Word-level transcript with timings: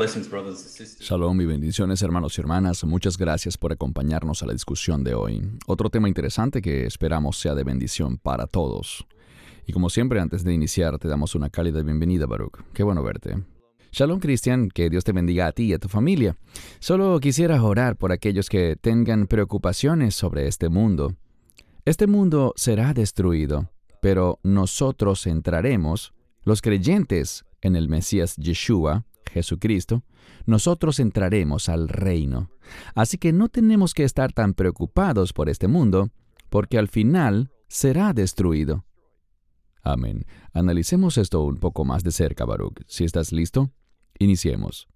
Shalom 0.00 1.42
y 1.42 1.44
bendiciones 1.44 2.00
hermanos 2.00 2.38
y 2.38 2.40
hermanas. 2.40 2.84
Muchas 2.84 3.18
gracias 3.18 3.58
por 3.58 3.70
acompañarnos 3.70 4.42
a 4.42 4.46
la 4.46 4.54
discusión 4.54 5.04
de 5.04 5.12
hoy. 5.12 5.42
Otro 5.66 5.90
tema 5.90 6.08
interesante 6.08 6.62
que 6.62 6.86
esperamos 6.86 7.38
sea 7.38 7.54
de 7.54 7.64
bendición 7.64 8.16
para 8.16 8.46
todos. 8.46 9.06
Y 9.66 9.74
como 9.74 9.90
siempre, 9.90 10.18
antes 10.18 10.42
de 10.42 10.54
iniciar, 10.54 10.98
te 10.98 11.06
damos 11.06 11.34
una 11.34 11.50
cálida 11.50 11.82
bienvenida, 11.82 12.24
Baruch. 12.24 12.62
Qué 12.72 12.82
bueno 12.82 13.02
verte. 13.02 13.44
Shalom 13.92 14.20
Cristian, 14.20 14.70
que 14.70 14.88
Dios 14.88 15.04
te 15.04 15.12
bendiga 15.12 15.48
a 15.48 15.52
ti 15.52 15.64
y 15.64 15.74
a 15.74 15.78
tu 15.78 15.88
familia. 15.88 16.34
Solo 16.78 17.20
quisiera 17.20 17.62
orar 17.62 17.96
por 17.96 18.10
aquellos 18.10 18.48
que 18.48 18.76
tengan 18.80 19.26
preocupaciones 19.26 20.14
sobre 20.14 20.48
este 20.48 20.70
mundo. 20.70 21.14
Este 21.84 22.06
mundo 22.06 22.54
será 22.56 22.94
destruido, 22.94 23.68
pero 24.00 24.38
nosotros 24.44 25.26
entraremos, 25.26 26.14
los 26.42 26.62
creyentes 26.62 27.44
en 27.60 27.76
el 27.76 27.90
Mesías 27.90 28.36
Yeshua, 28.36 29.04
Jesucristo, 29.32 30.04
nosotros 30.46 31.00
entraremos 31.00 31.68
al 31.68 31.88
reino. 31.88 32.50
Así 32.94 33.18
que 33.18 33.32
no 33.32 33.48
tenemos 33.48 33.94
que 33.94 34.04
estar 34.04 34.32
tan 34.32 34.54
preocupados 34.54 35.32
por 35.32 35.48
este 35.48 35.68
mundo, 35.68 36.10
porque 36.48 36.78
al 36.78 36.88
final 36.88 37.50
será 37.68 38.12
destruido. 38.12 38.84
Amén. 39.82 40.26
Analicemos 40.52 41.16
esto 41.16 41.42
un 41.42 41.56
poco 41.56 41.84
más 41.84 42.02
de 42.02 42.12
cerca, 42.12 42.44
Baruch. 42.44 42.82
Si 42.86 43.04
estás 43.04 43.32
listo, 43.32 43.70
iniciemos. 44.18 44.88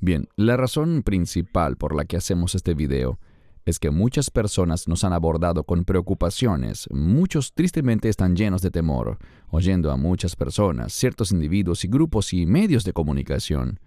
Bien, 0.00 0.28
la 0.36 0.56
razón 0.56 1.02
principal 1.02 1.76
por 1.76 1.94
la 1.94 2.04
que 2.04 2.16
hacemos 2.16 2.54
este 2.54 2.74
video 2.74 3.18
es 3.64 3.78
que 3.78 3.90
muchas 3.90 4.30
personas 4.30 4.88
nos 4.88 5.04
han 5.04 5.12
abordado 5.12 5.64
con 5.64 5.84
preocupaciones, 5.84 6.88
muchos 6.90 7.52
tristemente 7.52 8.08
están 8.08 8.34
llenos 8.36 8.62
de 8.62 8.70
temor, 8.70 9.18
oyendo 9.50 9.90
a 9.92 9.96
muchas 9.96 10.36
personas, 10.36 10.92
ciertos 10.92 11.32
individuos 11.32 11.84
y 11.84 11.88
grupos 11.88 12.32
y 12.32 12.46
medios 12.46 12.84
de 12.84 12.92
comunicación, 12.92 13.78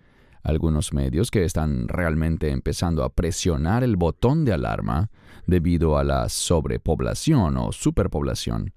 algunos 0.43 0.93
medios 0.93 1.31
que 1.31 1.43
están 1.43 1.87
realmente 1.87 2.51
empezando 2.51 3.03
a 3.03 3.09
presionar 3.09 3.83
el 3.83 3.97
botón 3.97 4.45
de 4.45 4.53
alarma 4.53 5.09
debido 5.47 5.97
a 5.97 6.03
la 6.03 6.29
sobrepoblación 6.29 7.57
o 7.57 7.71
superpoblación. 7.71 8.73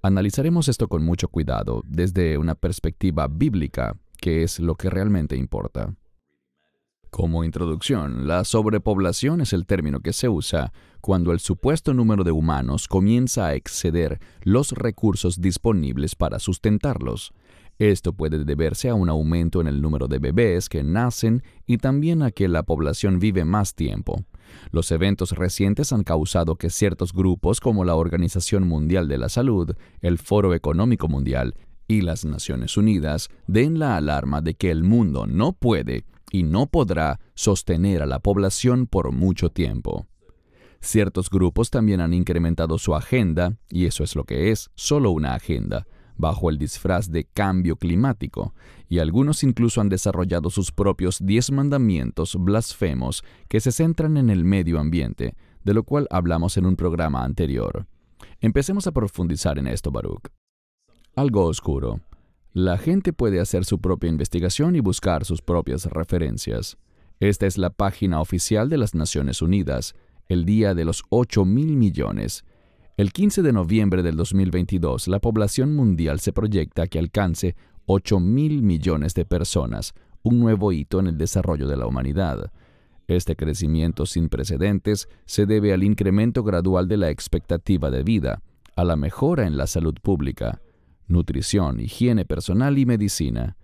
Analizaremos 0.00 0.68
esto 0.68 0.88
con 0.88 1.04
mucho 1.04 1.28
cuidado 1.28 1.82
desde 1.86 2.38
una 2.38 2.54
perspectiva 2.54 3.26
bíblica, 3.28 3.96
que 4.20 4.44
es 4.44 4.60
lo 4.60 4.76
que 4.76 4.90
realmente 4.90 5.36
importa. 5.36 5.92
Como 7.10 7.42
introducción, 7.42 8.28
la 8.28 8.44
sobrepoblación 8.44 9.40
es 9.40 9.52
el 9.52 9.64
término 9.64 10.00
que 10.00 10.12
se 10.12 10.28
usa 10.28 10.72
cuando 11.00 11.32
el 11.32 11.40
supuesto 11.40 11.94
número 11.94 12.22
de 12.22 12.32
humanos 12.32 12.86
comienza 12.86 13.46
a 13.46 13.54
exceder 13.54 14.20
los 14.42 14.72
recursos 14.72 15.40
disponibles 15.40 16.14
para 16.14 16.38
sustentarlos. 16.38 17.32
Esto 17.78 18.12
puede 18.12 18.44
deberse 18.44 18.88
a 18.88 18.94
un 18.94 19.08
aumento 19.08 19.60
en 19.60 19.68
el 19.68 19.80
número 19.80 20.08
de 20.08 20.18
bebés 20.18 20.68
que 20.68 20.82
nacen 20.82 21.42
y 21.64 21.78
también 21.78 22.22
a 22.22 22.30
que 22.30 22.48
la 22.48 22.64
población 22.64 23.20
vive 23.20 23.44
más 23.44 23.74
tiempo. 23.74 24.24
Los 24.70 24.90
eventos 24.90 25.32
recientes 25.32 25.92
han 25.92 26.02
causado 26.02 26.56
que 26.56 26.70
ciertos 26.70 27.12
grupos 27.12 27.60
como 27.60 27.84
la 27.84 27.94
Organización 27.94 28.66
Mundial 28.66 29.08
de 29.08 29.18
la 29.18 29.28
Salud, 29.28 29.76
el 30.00 30.18
Foro 30.18 30.54
Económico 30.54 31.08
Mundial 31.08 31.54
y 31.86 32.02
las 32.02 32.24
Naciones 32.24 32.76
Unidas 32.76 33.28
den 33.46 33.78
la 33.78 33.96
alarma 33.96 34.42
de 34.42 34.54
que 34.54 34.70
el 34.70 34.82
mundo 34.82 35.26
no 35.26 35.52
puede 35.52 36.04
y 36.30 36.42
no 36.42 36.66
podrá 36.66 37.20
sostener 37.34 38.02
a 38.02 38.06
la 38.06 38.20
población 38.20 38.86
por 38.86 39.12
mucho 39.12 39.50
tiempo. 39.50 40.06
Ciertos 40.80 41.28
grupos 41.28 41.70
también 41.70 42.00
han 42.00 42.14
incrementado 42.14 42.78
su 42.78 42.94
agenda, 42.94 43.56
y 43.68 43.86
eso 43.86 44.04
es 44.04 44.14
lo 44.14 44.24
que 44.24 44.50
es, 44.50 44.70
solo 44.74 45.10
una 45.10 45.34
agenda, 45.34 45.86
bajo 46.16 46.50
el 46.50 46.58
disfraz 46.58 47.10
de 47.10 47.24
cambio 47.24 47.76
climático, 47.76 48.54
y 48.88 48.98
algunos 48.98 49.42
incluso 49.42 49.80
han 49.80 49.88
desarrollado 49.88 50.50
sus 50.50 50.72
propios 50.72 51.18
diez 51.20 51.50
mandamientos 51.50 52.36
blasfemos 52.36 53.24
que 53.48 53.60
se 53.60 53.72
centran 53.72 54.16
en 54.16 54.30
el 54.30 54.44
medio 54.44 54.78
ambiente, 54.78 55.34
de 55.64 55.74
lo 55.74 55.82
cual 55.82 56.06
hablamos 56.10 56.56
en 56.56 56.66
un 56.66 56.76
programa 56.76 57.24
anterior. 57.24 57.86
Empecemos 58.40 58.86
a 58.86 58.92
profundizar 58.92 59.58
en 59.58 59.66
esto, 59.66 59.90
Baruch. 59.90 60.28
Algo 61.14 61.44
oscuro. 61.44 62.00
La 62.54 62.78
gente 62.78 63.12
puede 63.12 63.40
hacer 63.40 63.64
su 63.64 63.78
propia 63.78 64.08
investigación 64.08 64.74
y 64.74 64.80
buscar 64.80 65.24
sus 65.24 65.42
propias 65.42 65.84
referencias. 65.84 66.78
Esta 67.20 67.46
es 67.46 67.58
la 67.58 67.70
página 67.70 68.20
oficial 68.20 68.70
de 68.70 68.78
las 68.78 68.94
Naciones 68.94 69.42
Unidas, 69.42 69.94
el 70.28 70.44
día 70.44 70.74
de 70.74 70.84
los 70.84 71.02
8 71.10 71.44
mil 71.44 71.76
millones. 71.76 72.44
El 72.96 73.12
15 73.12 73.42
de 73.42 73.52
noviembre 73.52 74.02
del 74.02 74.16
2022, 74.16 75.08
la 75.08 75.20
población 75.20 75.76
mundial 75.76 76.20
se 76.20 76.32
proyecta 76.32 76.86
que 76.86 76.98
alcance 76.98 77.54
8 77.86 78.18
mil 78.18 78.62
millones 78.62 79.14
de 79.14 79.24
personas, 79.24 79.94
un 80.22 80.40
nuevo 80.40 80.72
hito 80.72 81.00
en 81.00 81.08
el 81.08 81.18
desarrollo 81.18 81.68
de 81.68 81.76
la 81.76 81.86
humanidad. 81.86 82.50
Este 83.08 83.36
crecimiento 83.36 84.04
sin 84.04 84.28
precedentes 84.28 85.08
se 85.26 85.46
debe 85.46 85.72
al 85.72 85.82
incremento 85.82 86.42
gradual 86.42 86.88
de 86.88 86.96
la 86.96 87.10
expectativa 87.10 87.90
de 87.90 88.02
vida, 88.02 88.42
a 88.74 88.84
la 88.84 88.96
mejora 88.96 89.46
en 89.46 89.56
la 89.56 89.66
salud 89.66 89.94
pública, 90.02 90.60
nutrición, 91.08 91.80
higiene 91.80 92.24
personal 92.24 92.78
y 92.78 92.86
medicina. 92.86 93.56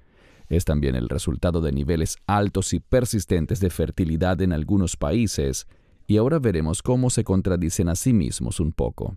Es 0.49 0.65
también 0.65 0.95
el 0.95 1.09
resultado 1.09 1.61
de 1.61 1.73
niveles 1.73 2.17
altos 2.27 2.75
y 2.75 2.81
persistentes 2.81 3.61
de 3.61 3.71
fertilidad 3.71 4.41
en 4.43 4.53
algunos 4.53 4.97
países, 4.97 5.67
y 6.07 6.19
ahora 6.19 6.39
veremos 6.39 6.83
cómo 6.83 7.09
se 7.09 7.25
contradicen 7.25 7.89
a 7.89 7.95
sí 7.95 8.13
mismos 8.13 8.61
un 8.61 8.73
poco. 8.73 9.17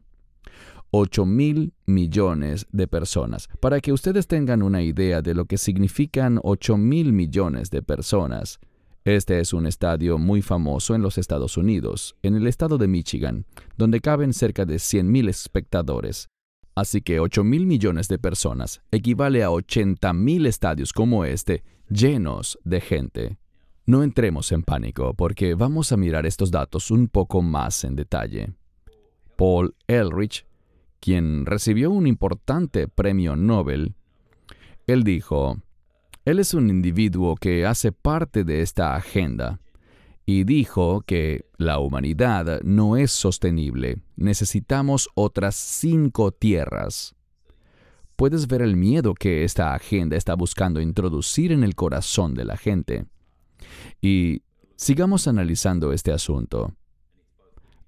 8 0.91 1.25
mil 1.25 1.73
millones 1.85 2.66
de 2.71 2.87
personas. 2.87 3.49
Para 3.59 3.81
que 3.81 3.91
ustedes 3.91 4.27
tengan 4.27 4.61
una 4.61 4.81
idea 4.81 5.21
de 5.21 5.33
lo 5.33 5.45
que 5.45 5.57
significan 5.57 6.39
8 6.43 6.77
mil 6.77 7.11
millones 7.11 7.69
de 7.71 7.81
personas, 7.81 8.59
este 9.03 9.39
es 9.39 9.53
un 9.53 9.67
estadio 9.67 10.17
muy 10.17 10.41
famoso 10.41 10.95
en 10.95 11.01
los 11.01 11.17
Estados 11.17 11.57
Unidos, 11.57 12.16
en 12.23 12.35
el 12.35 12.47
estado 12.47 12.77
de 12.77 12.87
Michigan, 12.87 13.45
donde 13.77 14.01
caben 14.01 14.33
cerca 14.33 14.66
de 14.66 14.79
100 14.79 15.11
mil 15.11 15.29
espectadores. 15.29 16.27
Así 16.77 17.01
que 17.01 17.19
8 17.19 17.43
mil 17.43 17.65
millones 17.65 18.07
de 18.07 18.19
personas 18.19 18.83
equivale 18.91 19.43
a 19.43 19.49
80 19.49 20.13
mil 20.13 20.45
estadios 20.45 20.93
como 20.93 21.25
este 21.25 21.63
llenos 21.89 22.59
de 22.63 22.81
gente. 22.81 23.39
No 23.88 24.03
entremos 24.03 24.51
en 24.51 24.61
pánico 24.61 25.16
porque 25.16 25.55
vamos 25.55 25.91
a 25.91 25.97
mirar 25.97 26.27
estos 26.27 26.51
datos 26.51 26.91
un 26.91 27.07
poco 27.07 27.41
más 27.41 27.83
en 27.83 27.95
detalle. 27.95 28.53
Paul 29.35 29.73
Elrich, 29.87 30.45
quien 30.99 31.47
recibió 31.47 31.89
un 31.89 32.05
importante 32.05 32.87
premio 32.87 33.35
Nobel, 33.35 33.95
él 34.85 35.03
dijo, 35.03 35.57
él 36.25 36.37
es 36.37 36.53
un 36.53 36.69
individuo 36.69 37.37
que 37.37 37.66
hace 37.66 37.91
parte 37.91 38.43
de 38.43 38.61
esta 38.61 38.93
agenda 38.93 39.59
y 40.29 40.43
dijo 40.43 41.03
que 41.07 41.45
la 41.57 41.79
humanidad 41.79 42.59
no 42.61 42.97
es 42.97 43.11
sostenible, 43.11 44.01
necesitamos 44.17 45.07
otras 45.15 45.55
cinco 45.55 46.33
tierras. 46.33 47.15
Puedes 48.17 48.47
ver 48.47 48.61
el 48.61 48.75
miedo 48.75 49.13
que 49.13 49.45
esta 49.45 49.73
agenda 49.73 50.17
está 50.17 50.35
buscando 50.35 50.81
introducir 50.81 51.53
en 51.53 51.63
el 51.63 51.75
corazón 51.75 52.33
de 52.33 52.43
la 52.43 52.57
gente. 52.57 53.05
Y 54.01 54.41
sigamos 54.75 55.29
analizando 55.29 55.93
este 55.93 56.11
asunto. 56.11 56.75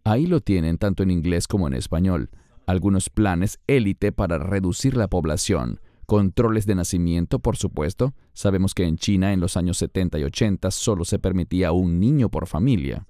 Ahí 0.06 0.26
lo 0.26 0.40
tienen 0.40 0.78
tanto 0.78 1.04
en 1.04 1.12
inglés 1.12 1.46
como 1.46 1.68
en 1.68 1.74
español, 1.74 2.30
algunos 2.66 3.10
planes 3.10 3.60
élite 3.68 4.14
para 4.14 4.38
reducir 4.38 4.96
la 4.96 5.10
población, 5.10 5.82
Controles 6.10 6.66
de 6.66 6.74
nacimiento, 6.74 7.38
por 7.38 7.56
supuesto. 7.56 8.16
Sabemos 8.34 8.74
que 8.74 8.84
en 8.84 8.98
China 8.98 9.32
en 9.32 9.40
los 9.40 9.56
años 9.56 9.78
70 9.78 10.18
y 10.18 10.24
80 10.24 10.72
solo 10.72 11.06
se 11.06 11.20
permitía 11.20 11.72
un 11.72 12.00
niño 12.00 12.30
por 12.30 12.48
familia. 12.48 13.06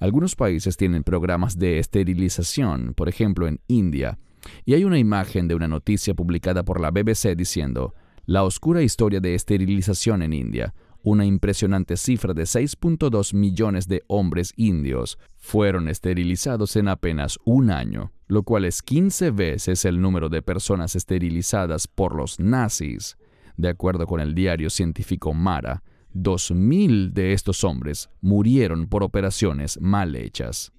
Algunos 0.00 0.34
países 0.34 0.76
tienen 0.76 1.04
programas 1.04 1.60
de 1.60 1.78
esterilización, 1.78 2.94
por 2.94 3.08
ejemplo 3.08 3.46
en 3.46 3.60
India, 3.68 4.18
y 4.64 4.74
hay 4.74 4.82
una 4.82 4.98
imagen 4.98 5.46
de 5.46 5.54
una 5.54 5.68
noticia 5.68 6.12
publicada 6.12 6.64
por 6.64 6.80
la 6.80 6.90
BBC 6.90 7.36
diciendo, 7.36 7.94
La 8.26 8.42
oscura 8.42 8.82
historia 8.82 9.20
de 9.20 9.36
esterilización 9.36 10.20
en 10.20 10.32
India, 10.32 10.74
una 11.04 11.26
impresionante 11.26 11.98
cifra 11.98 12.32
de 12.32 12.44
6.2 12.44 13.34
millones 13.34 13.86
de 13.86 14.02
hombres 14.08 14.54
indios 14.56 15.18
fueron 15.36 15.88
esterilizados 15.88 16.76
en 16.76 16.88
apenas 16.88 17.38
un 17.44 17.70
año, 17.70 18.10
lo 18.26 18.42
cual 18.42 18.64
es 18.64 18.82
15 18.82 19.30
veces 19.30 19.84
el 19.84 20.00
número 20.00 20.30
de 20.30 20.40
personas 20.40 20.96
esterilizadas 20.96 21.86
por 21.86 22.16
los 22.16 22.40
nazis. 22.40 23.18
De 23.58 23.68
acuerdo 23.68 24.06
con 24.06 24.18
el 24.18 24.34
diario 24.34 24.70
científico 24.70 25.34
Mara, 25.34 25.82
2.000 26.14 27.12
de 27.12 27.34
estos 27.34 27.64
hombres 27.64 28.08
murieron 28.22 28.86
por 28.86 29.02
operaciones 29.02 29.78
mal 29.82 30.16
hechas. 30.16 30.72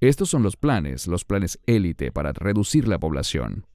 Estos 0.00 0.30
son 0.30 0.42
los 0.42 0.56
planes, 0.56 1.06
los 1.06 1.24
planes 1.24 1.60
élite 1.64 2.10
para 2.10 2.32
reducir 2.32 2.88
la 2.88 2.98
población. 2.98 3.66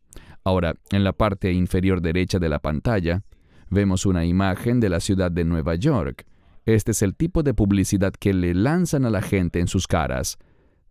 Ahora, 0.43 0.75
en 0.91 1.05
la 1.05 1.13
parte 1.13 1.53
inferior 1.53 2.01
derecha 2.01 2.37
de 2.37 2.49
la 2.49 2.59
pantalla, 2.59 3.23
Vemos 3.69 4.05
una 4.05 4.25
imagen 4.25 4.79
de 4.79 4.89
la 4.89 4.99
ciudad 4.99 5.31
de 5.31 5.45
Nueva 5.45 5.75
York. 5.75 6.25
Este 6.65 6.91
es 6.91 7.01
el 7.01 7.15
tipo 7.15 7.43
de 7.43 7.53
publicidad 7.53 8.13
que 8.13 8.33
le 8.33 8.53
lanzan 8.53 9.05
a 9.05 9.09
la 9.09 9.21
gente 9.21 9.59
en 9.59 9.67
sus 9.67 9.85
caras. 9.85 10.37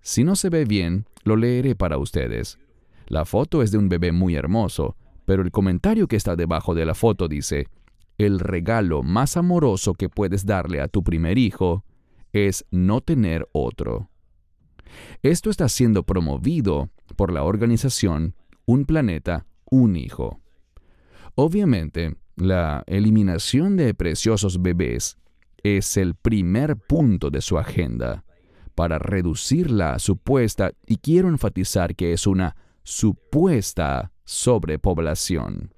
Si 0.00 0.22
no 0.22 0.36
se 0.36 0.48
ve 0.48 0.64
bien, 0.64 1.06
lo 1.24 1.36
leeré 1.36 1.74
para 1.74 1.98
ustedes. 1.98 2.58
La 3.08 3.24
foto 3.24 3.62
es 3.62 3.72
de 3.72 3.78
un 3.78 3.88
bebé 3.88 4.12
muy 4.12 4.36
hermoso, 4.36 4.96
pero 5.24 5.42
el 5.42 5.50
comentario 5.50 6.06
que 6.06 6.16
está 6.16 6.36
debajo 6.36 6.74
de 6.74 6.86
la 6.86 6.94
foto 6.94 7.26
dice, 7.26 7.68
el 8.16 8.38
regalo 8.38 9.02
más 9.02 9.36
amoroso 9.36 9.94
que 9.94 10.08
puedes 10.08 10.46
darle 10.46 10.80
a 10.80 10.88
tu 10.88 11.02
primer 11.02 11.36
hijo 11.36 11.84
es 12.32 12.64
no 12.70 13.00
tener 13.00 13.48
otro. 13.52 14.10
Esto 15.22 15.50
está 15.50 15.68
siendo 15.68 16.04
promovido 16.04 16.90
por 17.16 17.32
la 17.32 17.42
organización 17.42 18.34
Un 18.66 18.84
Planeta, 18.84 19.46
Un 19.70 19.96
Hijo. 19.96 20.40
Obviamente, 21.34 22.16
la 22.40 22.84
eliminación 22.86 23.76
de 23.76 23.94
preciosos 23.94 24.62
bebés 24.62 25.18
es 25.62 25.96
el 25.96 26.14
primer 26.14 26.76
punto 26.76 27.30
de 27.30 27.40
su 27.40 27.58
agenda 27.58 28.24
para 28.74 28.98
reducir 28.98 29.72
la 29.72 29.98
supuesta, 29.98 30.70
y 30.86 30.98
quiero 30.98 31.28
enfatizar 31.28 31.96
que 31.96 32.12
es 32.12 32.28
una 32.28 32.54
supuesta 32.84 34.12
sobrepoblación. 34.24 35.74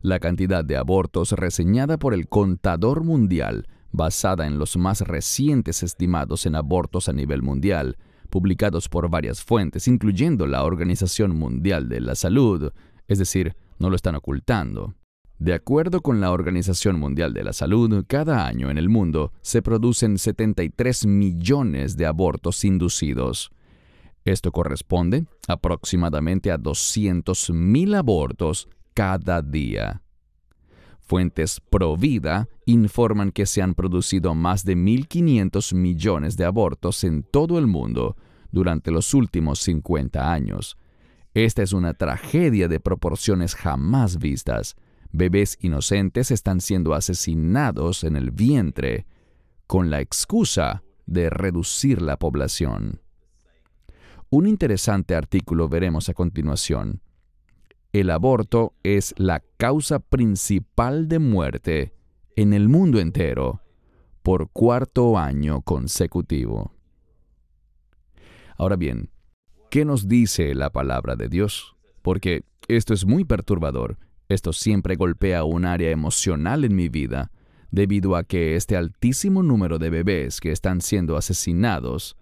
La 0.00 0.20
cantidad 0.20 0.64
de 0.64 0.76
abortos 0.76 1.32
reseñada 1.32 1.98
por 1.98 2.14
el 2.14 2.28
Contador 2.28 3.02
Mundial, 3.02 3.66
basada 3.90 4.46
en 4.46 4.58
los 4.58 4.76
más 4.76 5.00
recientes 5.00 5.82
estimados 5.82 6.46
en 6.46 6.54
abortos 6.54 7.08
a 7.08 7.12
nivel 7.12 7.42
mundial, 7.42 7.96
publicados 8.30 8.88
por 8.88 9.08
varias 9.08 9.42
fuentes, 9.42 9.88
incluyendo 9.88 10.46
la 10.46 10.62
Organización 10.62 11.36
Mundial 11.36 11.88
de 11.88 12.00
la 12.00 12.14
Salud, 12.14 12.70
es 13.08 13.18
decir, 13.18 13.56
no 13.78 13.90
lo 13.90 13.96
están 13.96 14.14
ocultando. 14.14 14.94
De 15.38 15.52
acuerdo 15.52 16.00
con 16.00 16.20
la 16.20 16.30
Organización 16.30 16.98
Mundial 16.98 17.34
de 17.34 17.42
la 17.42 17.52
Salud, 17.52 18.04
cada 18.06 18.46
año 18.46 18.70
en 18.70 18.78
el 18.78 18.88
mundo 18.88 19.32
se 19.42 19.62
producen 19.62 20.18
73 20.18 21.06
millones 21.06 21.96
de 21.96 22.06
abortos 22.06 22.64
inducidos. 22.64 23.50
Esto 24.24 24.52
corresponde 24.52 25.26
aproximadamente 25.48 26.50
a 26.50 26.58
200.000 26.58 27.96
abortos 27.96 28.68
cada 28.94 29.42
día. 29.42 30.02
Fuentes 31.00 31.60
pro 31.60 31.96
vida 31.96 32.48
informan 32.64 33.30
que 33.30 33.44
se 33.44 33.60
han 33.60 33.74
producido 33.74 34.34
más 34.34 34.64
de 34.64 34.76
1.500 34.76 35.74
millones 35.74 36.36
de 36.38 36.46
abortos 36.46 37.04
en 37.04 37.22
todo 37.22 37.58
el 37.58 37.66
mundo 37.66 38.16
durante 38.50 38.90
los 38.90 39.12
últimos 39.12 39.58
50 39.58 40.32
años. 40.32 40.78
Esta 41.34 41.62
es 41.62 41.72
una 41.72 41.92
tragedia 41.92 42.68
de 42.68 42.80
proporciones 42.80 43.54
jamás 43.54 44.18
vistas 44.18 44.76
bebés 45.14 45.56
inocentes 45.60 46.32
están 46.32 46.60
siendo 46.60 46.92
asesinados 46.92 48.02
en 48.02 48.16
el 48.16 48.32
vientre 48.32 49.06
con 49.68 49.88
la 49.88 50.00
excusa 50.00 50.82
de 51.06 51.30
reducir 51.30 52.02
la 52.02 52.18
población. 52.18 53.00
Un 54.28 54.48
interesante 54.48 55.14
artículo 55.14 55.68
veremos 55.68 56.08
a 56.08 56.14
continuación. 56.14 57.00
El 57.92 58.10
aborto 58.10 58.74
es 58.82 59.14
la 59.16 59.44
causa 59.56 60.00
principal 60.00 61.06
de 61.06 61.20
muerte 61.20 61.94
en 62.34 62.52
el 62.52 62.68
mundo 62.68 62.98
entero 62.98 63.60
por 64.24 64.50
cuarto 64.50 65.16
año 65.16 65.62
consecutivo. 65.62 66.72
Ahora 68.56 68.74
bien, 68.74 69.10
¿qué 69.70 69.84
nos 69.84 70.08
dice 70.08 70.56
la 70.56 70.70
palabra 70.70 71.14
de 71.14 71.28
Dios? 71.28 71.76
Porque 72.02 72.42
esto 72.66 72.94
es 72.94 73.06
muy 73.06 73.24
perturbador 73.24 73.96
esto 74.28 74.52
siempre 74.52 74.96
golpea 74.96 75.44
un 75.44 75.64
área 75.64 75.90
emocional 75.90 76.64
en 76.64 76.74
mi 76.74 76.88
vida, 76.88 77.30
debido 77.70 78.16
a 78.16 78.24
que 78.24 78.56
este 78.56 78.76
altísimo 78.76 79.42
número 79.42 79.78
de 79.78 79.90
bebés 79.90 80.40
que 80.40 80.52
están 80.52 80.80
siendo 80.80 81.16
asesinados 81.16 82.16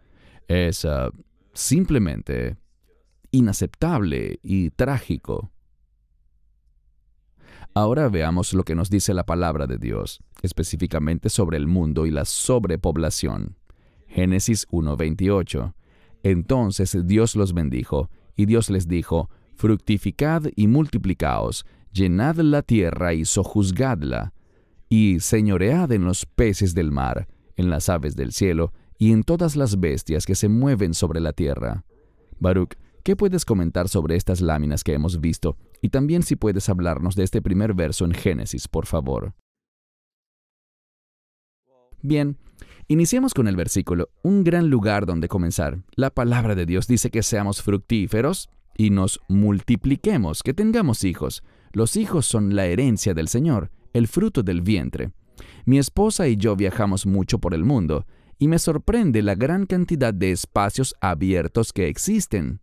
es 0.48 0.84
ah, 0.84 1.10
simplemente 1.52 2.56
inaceptable 3.30 4.38
y 4.42 4.70
trágico. 4.70 5.50
Ahora 7.74 8.08
veamos 8.08 8.52
lo 8.52 8.64
que 8.64 8.74
nos 8.74 8.90
dice 8.90 9.14
la 9.14 9.24
palabra 9.24 9.66
de 9.66 9.78
Dios, 9.78 10.20
específicamente 10.42 11.30
sobre 11.30 11.56
el 11.56 11.66
mundo 11.66 12.04
y 12.04 12.10
la 12.10 12.26
sobrepoblación. 12.26 13.56
Génesis 14.06 14.66
1:28. 14.70 15.74
Entonces 16.22 17.06
Dios 17.06 17.34
los 17.34 17.54
bendijo, 17.54 18.10
y 18.36 18.46
Dios 18.46 18.68
les 18.70 18.88
dijo, 18.88 19.30
Fructificad 19.54 20.44
y 20.56 20.66
multiplicaos, 20.66 21.64
llenad 21.92 22.36
la 22.36 22.62
tierra 22.62 23.14
y 23.14 23.24
sojuzgadla, 23.24 24.32
y 24.88 25.20
señoread 25.20 25.92
en 25.92 26.04
los 26.04 26.26
peces 26.26 26.74
del 26.74 26.90
mar, 26.90 27.28
en 27.56 27.70
las 27.70 27.88
aves 27.88 28.16
del 28.16 28.32
cielo, 28.32 28.72
y 28.98 29.12
en 29.12 29.22
todas 29.24 29.56
las 29.56 29.80
bestias 29.80 30.26
que 30.26 30.34
se 30.34 30.48
mueven 30.48 30.94
sobre 30.94 31.20
la 31.20 31.32
tierra. 31.32 31.84
Baruch, 32.38 32.74
¿qué 33.02 33.16
puedes 33.16 33.44
comentar 33.44 33.88
sobre 33.88 34.16
estas 34.16 34.40
láminas 34.40 34.84
que 34.84 34.94
hemos 34.94 35.20
visto? 35.20 35.56
Y 35.80 35.88
también 35.88 36.22
si 36.22 36.36
puedes 36.36 36.68
hablarnos 36.68 37.16
de 37.16 37.24
este 37.24 37.42
primer 37.42 37.74
verso 37.74 38.04
en 38.04 38.12
Génesis, 38.12 38.68
por 38.68 38.86
favor. 38.86 39.34
Bien, 42.00 42.36
iniciemos 42.88 43.32
con 43.32 43.48
el 43.48 43.56
versículo, 43.56 44.10
un 44.22 44.44
gran 44.44 44.68
lugar 44.68 45.06
donde 45.06 45.28
comenzar. 45.28 45.82
La 45.94 46.10
palabra 46.10 46.54
de 46.54 46.66
Dios 46.66 46.86
dice 46.86 47.10
que 47.10 47.22
seamos 47.22 47.62
fructíferos 47.62 48.50
y 48.76 48.90
nos 48.90 49.20
multipliquemos, 49.28 50.42
que 50.42 50.54
tengamos 50.54 51.04
hijos. 51.04 51.42
Los 51.72 51.96
hijos 51.96 52.26
son 52.26 52.54
la 52.54 52.66
herencia 52.66 53.14
del 53.14 53.28
Señor, 53.28 53.70
el 53.94 54.06
fruto 54.06 54.42
del 54.42 54.60
vientre. 54.60 55.12
Mi 55.64 55.78
esposa 55.78 56.28
y 56.28 56.36
yo 56.36 56.54
viajamos 56.54 57.06
mucho 57.06 57.38
por 57.38 57.54
el 57.54 57.64
mundo, 57.64 58.06
y 58.38 58.48
me 58.48 58.58
sorprende 58.58 59.22
la 59.22 59.34
gran 59.34 59.66
cantidad 59.66 60.12
de 60.12 60.32
espacios 60.32 60.94
abiertos 61.00 61.72
que 61.72 61.88
existen. 61.88 62.60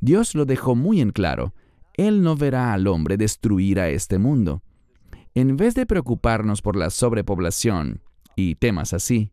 Dios 0.00 0.34
lo 0.34 0.46
dejó 0.46 0.74
muy 0.74 1.00
en 1.00 1.10
claro. 1.10 1.52
Él 1.94 2.22
no 2.22 2.36
verá 2.36 2.72
al 2.72 2.86
hombre 2.86 3.16
destruir 3.16 3.80
a 3.80 3.90
este 3.90 4.18
mundo. 4.18 4.62
En 5.34 5.56
vez 5.56 5.74
de 5.74 5.84
preocuparnos 5.84 6.62
por 6.62 6.76
la 6.76 6.88
sobrepoblación 6.90 8.00
y 8.36 8.54
temas 8.54 8.94
así, 8.94 9.32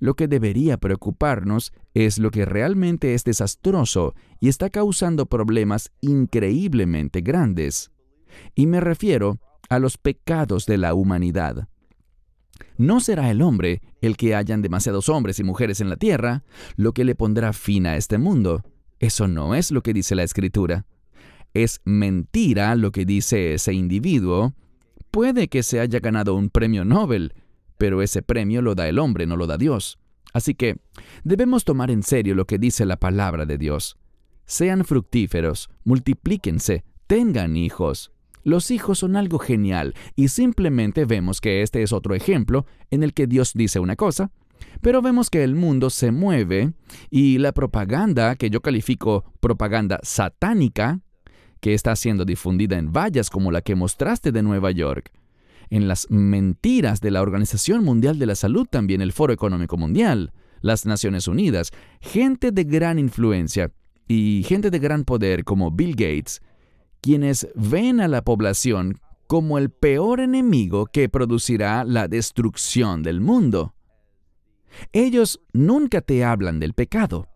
lo 0.00 0.14
que 0.14 0.26
debería 0.26 0.76
preocuparnos 0.76 1.72
es 1.94 2.18
lo 2.18 2.30
que 2.30 2.44
realmente 2.44 3.14
es 3.14 3.22
desastroso 3.22 4.14
y 4.40 4.48
está 4.48 4.70
causando 4.70 5.26
problemas 5.26 5.92
increíblemente 6.00 7.20
grandes 7.20 7.92
y 8.54 8.66
me 8.66 8.80
refiero 8.80 9.38
a 9.68 9.78
los 9.78 9.98
pecados 9.98 10.66
de 10.66 10.78
la 10.78 10.94
humanidad. 10.94 11.68
No 12.78 13.00
será 13.00 13.30
el 13.30 13.42
hombre 13.42 13.82
el 14.00 14.16
que 14.16 14.34
hayan 14.34 14.62
demasiados 14.62 15.08
hombres 15.08 15.38
y 15.40 15.44
mujeres 15.44 15.80
en 15.80 15.88
la 15.88 15.96
tierra 15.96 16.44
lo 16.76 16.92
que 16.92 17.04
le 17.04 17.14
pondrá 17.14 17.52
fin 17.52 17.86
a 17.86 17.96
este 17.96 18.18
mundo. 18.18 18.62
Eso 18.98 19.28
no 19.28 19.54
es 19.54 19.70
lo 19.70 19.82
que 19.82 19.92
dice 19.92 20.14
la 20.14 20.22
Escritura. 20.22 20.86
Es 21.54 21.80
mentira 21.84 22.74
lo 22.74 22.92
que 22.92 23.04
dice 23.04 23.54
ese 23.54 23.72
individuo. 23.72 24.54
Puede 25.10 25.48
que 25.48 25.62
se 25.62 25.80
haya 25.80 26.00
ganado 26.00 26.34
un 26.34 26.50
premio 26.50 26.84
Nobel, 26.84 27.34
pero 27.78 28.02
ese 28.02 28.22
premio 28.22 28.62
lo 28.62 28.74
da 28.74 28.88
el 28.88 28.98
hombre, 28.98 29.26
no 29.26 29.36
lo 29.36 29.46
da 29.46 29.56
Dios. 29.56 29.98
Así 30.32 30.54
que 30.54 30.76
debemos 31.24 31.64
tomar 31.64 31.90
en 31.90 32.02
serio 32.02 32.34
lo 32.34 32.46
que 32.46 32.58
dice 32.58 32.84
la 32.84 32.98
palabra 32.98 33.46
de 33.46 33.56
Dios. 33.56 33.96
Sean 34.44 34.84
fructíferos, 34.84 35.70
multiplíquense, 35.84 36.84
tengan 37.06 37.56
hijos. 37.56 38.12
Los 38.46 38.70
hijos 38.70 39.00
son 39.00 39.16
algo 39.16 39.40
genial 39.40 39.94
y 40.14 40.28
simplemente 40.28 41.04
vemos 41.04 41.40
que 41.40 41.62
este 41.62 41.82
es 41.82 41.92
otro 41.92 42.14
ejemplo 42.14 42.64
en 42.92 43.02
el 43.02 43.12
que 43.12 43.26
Dios 43.26 43.50
dice 43.54 43.80
una 43.80 43.96
cosa, 43.96 44.30
pero 44.80 45.02
vemos 45.02 45.30
que 45.30 45.42
el 45.42 45.56
mundo 45.56 45.90
se 45.90 46.12
mueve 46.12 46.72
y 47.10 47.38
la 47.38 47.50
propaganda, 47.50 48.36
que 48.36 48.48
yo 48.48 48.60
califico 48.60 49.24
propaganda 49.40 49.98
satánica, 50.04 51.00
que 51.58 51.74
está 51.74 51.96
siendo 51.96 52.24
difundida 52.24 52.78
en 52.78 52.92
vallas 52.92 53.30
como 53.30 53.50
la 53.50 53.62
que 53.62 53.74
mostraste 53.74 54.30
de 54.30 54.44
Nueva 54.44 54.70
York, 54.70 55.10
en 55.68 55.88
las 55.88 56.08
mentiras 56.08 57.00
de 57.00 57.10
la 57.10 57.22
Organización 57.22 57.82
Mundial 57.82 58.20
de 58.20 58.26
la 58.26 58.36
Salud, 58.36 58.68
también 58.70 59.00
el 59.00 59.12
Foro 59.12 59.32
Económico 59.32 59.76
Mundial, 59.76 60.32
las 60.60 60.86
Naciones 60.86 61.26
Unidas, 61.26 61.72
gente 62.00 62.52
de 62.52 62.62
gran 62.62 63.00
influencia 63.00 63.72
y 64.06 64.44
gente 64.46 64.70
de 64.70 64.78
gran 64.78 65.02
poder 65.02 65.42
como 65.42 65.72
Bill 65.72 65.96
Gates, 65.96 66.42
quienes 67.00 67.48
ven 67.54 68.00
a 68.00 68.08
la 68.08 68.22
población 68.22 69.00
como 69.26 69.58
el 69.58 69.70
peor 69.70 70.20
enemigo 70.20 70.86
que 70.86 71.08
producirá 71.08 71.84
la 71.84 72.08
destrucción 72.08 73.02
del 73.02 73.20
mundo. 73.20 73.74
Ellos 74.92 75.40
nunca 75.52 76.00
te 76.00 76.24
hablan 76.24 76.60
del 76.60 76.74
pecado, 76.74 77.28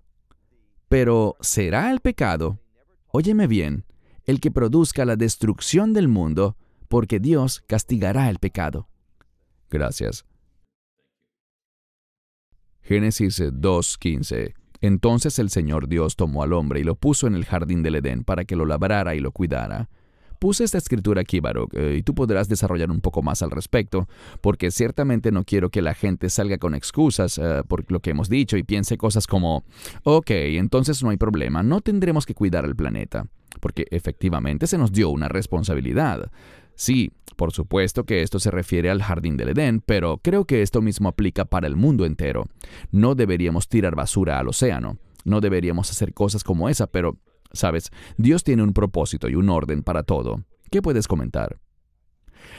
pero 0.89 1.37
será 1.41 1.91
el 1.91 2.01
pecado, 2.01 2.61
óyeme 3.09 3.47
bien, 3.47 3.85
el 4.25 4.41
que 4.41 4.51
produzca 4.51 5.05
la 5.05 5.17
destrucción 5.17 5.93
del 5.93 6.09
mundo, 6.09 6.57
porque 6.89 7.19
Dios 7.19 7.63
castigará 7.67 8.29
el 8.29 8.39
pecado. 8.39 8.89
Gracias. 9.71 10.25
Génesis 12.83 13.41
2.15 13.41 14.60
entonces 14.81 15.39
el 15.39 15.51
Señor 15.51 15.89
Dios 15.89 16.17
tomó 16.17 16.43
al 16.43 16.53
hombre 16.53 16.81
y 16.81 16.85
lo 16.85 16.95
puso 16.95 17.27
en 17.27 17.35
el 17.35 17.45
jardín 17.45 17.83
del 17.83 17.97
Edén 17.97 18.25
para 18.25 18.45
que 18.45 18.57
lo 18.57 18.67
labrara 18.67 19.15
y 19.15 19.21
lo 19.21 19.33
cuidara. 19.33 19.89
Puse 20.39 20.65
esta 20.65 20.79
escritura 20.79 21.21
aquí, 21.21 21.39
Baruch, 21.41 21.75
eh, 21.75 21.97
y 21.99 22.03
tú 22.03 22.15
podrás 22.15 22.49
desarrollar 22.49 22.91
un 22.91 23.03
poco 23.03 23.21
más 23.21 23.43
al 23.43 23.51
respecto, 23.51 24.09
porque 24.41 24.71
ciertamente 24.71 25.31
no 25.33 25.45
quiero 25.45 25.69
que 25.69 25.83
la 25.83 25.93
gente 25.93 26.31
salga 26.31 26.57
con 26.57 26.75
excusas 26.75 27.37
eh, 27.37 27.63
por 27.69 27.85
lo 27.93 28.01
que 28.01 28.11
hemos 28.11 28.31
dicho 28.31 28.57
y 28.57 28.63
piense 28.63 28.97
cosas 28.97 29.27
como, 29.27 29.65
ok, 30.03 30.31
entonces 30.31 31.03
no 31.03 31.11
hay 31.11 31.19
problema, 31.19 31.63
no 31.63 31.83
tendremos 31.83 32.25
que 32.25 32.35
cuidar 32.35 32.65
al 32.65 32.75
planeta, 32.75 33.27
porque 33.61 33.87
efectivamente 33.91 34.67
se 34.67 34.79
nos 34.79 34.93
dio 34.93 35.11
una 35.11 35.29
responsabilidad. 35.29 36.31
Sí, 36.75 37.13
por 37.37 37.53
supuesto 37.53 38.05
que 38.05 38.23
esto 38.23 38.41
se 38.41 38.51
refiere 38.51 38.91
al 38.91 39.03
jardín 39.03 39.37
del 39.37 39.51
Edén, 39.51 39.83
pero 39.85 40.19
creo 40.23 40.45
que 40.47 40.63
esto 40.63 40.83
mismo 40.83 41.09
aplica 41.09 41.45
para 41.45 41.67
el 41.67 41.77
mundo 41.77 42.07
entero. 42.07 42.47
No 42.91 43.15
deberíamos 43.15 43.69
tirar 43.69 43.95
basura 43.95 44.39
al 44.39 44.49
océano. 44.49 44.99
No 45.25 45.41
deberíamos 45.41 45.91
hacer 45.91 46.15
cosas 46.15 46.45
como 46.45 46.69
esa, 46.69 46.87
pero, 46.87 47.19
sabes, 47.53 47.91
Dios 48.17 48.45
tiene 48.45 48.63
un 48.63 48.73
propósito 48.73 49.29
y 49.29 49.35
un 49.35 49.51
orden 49.51 49.83
para 49.83 50.03
todo. 50.03 50.45
¿Qué 50.71 50.83
puedes 50.83 51.07
comentar? 51.07 51.59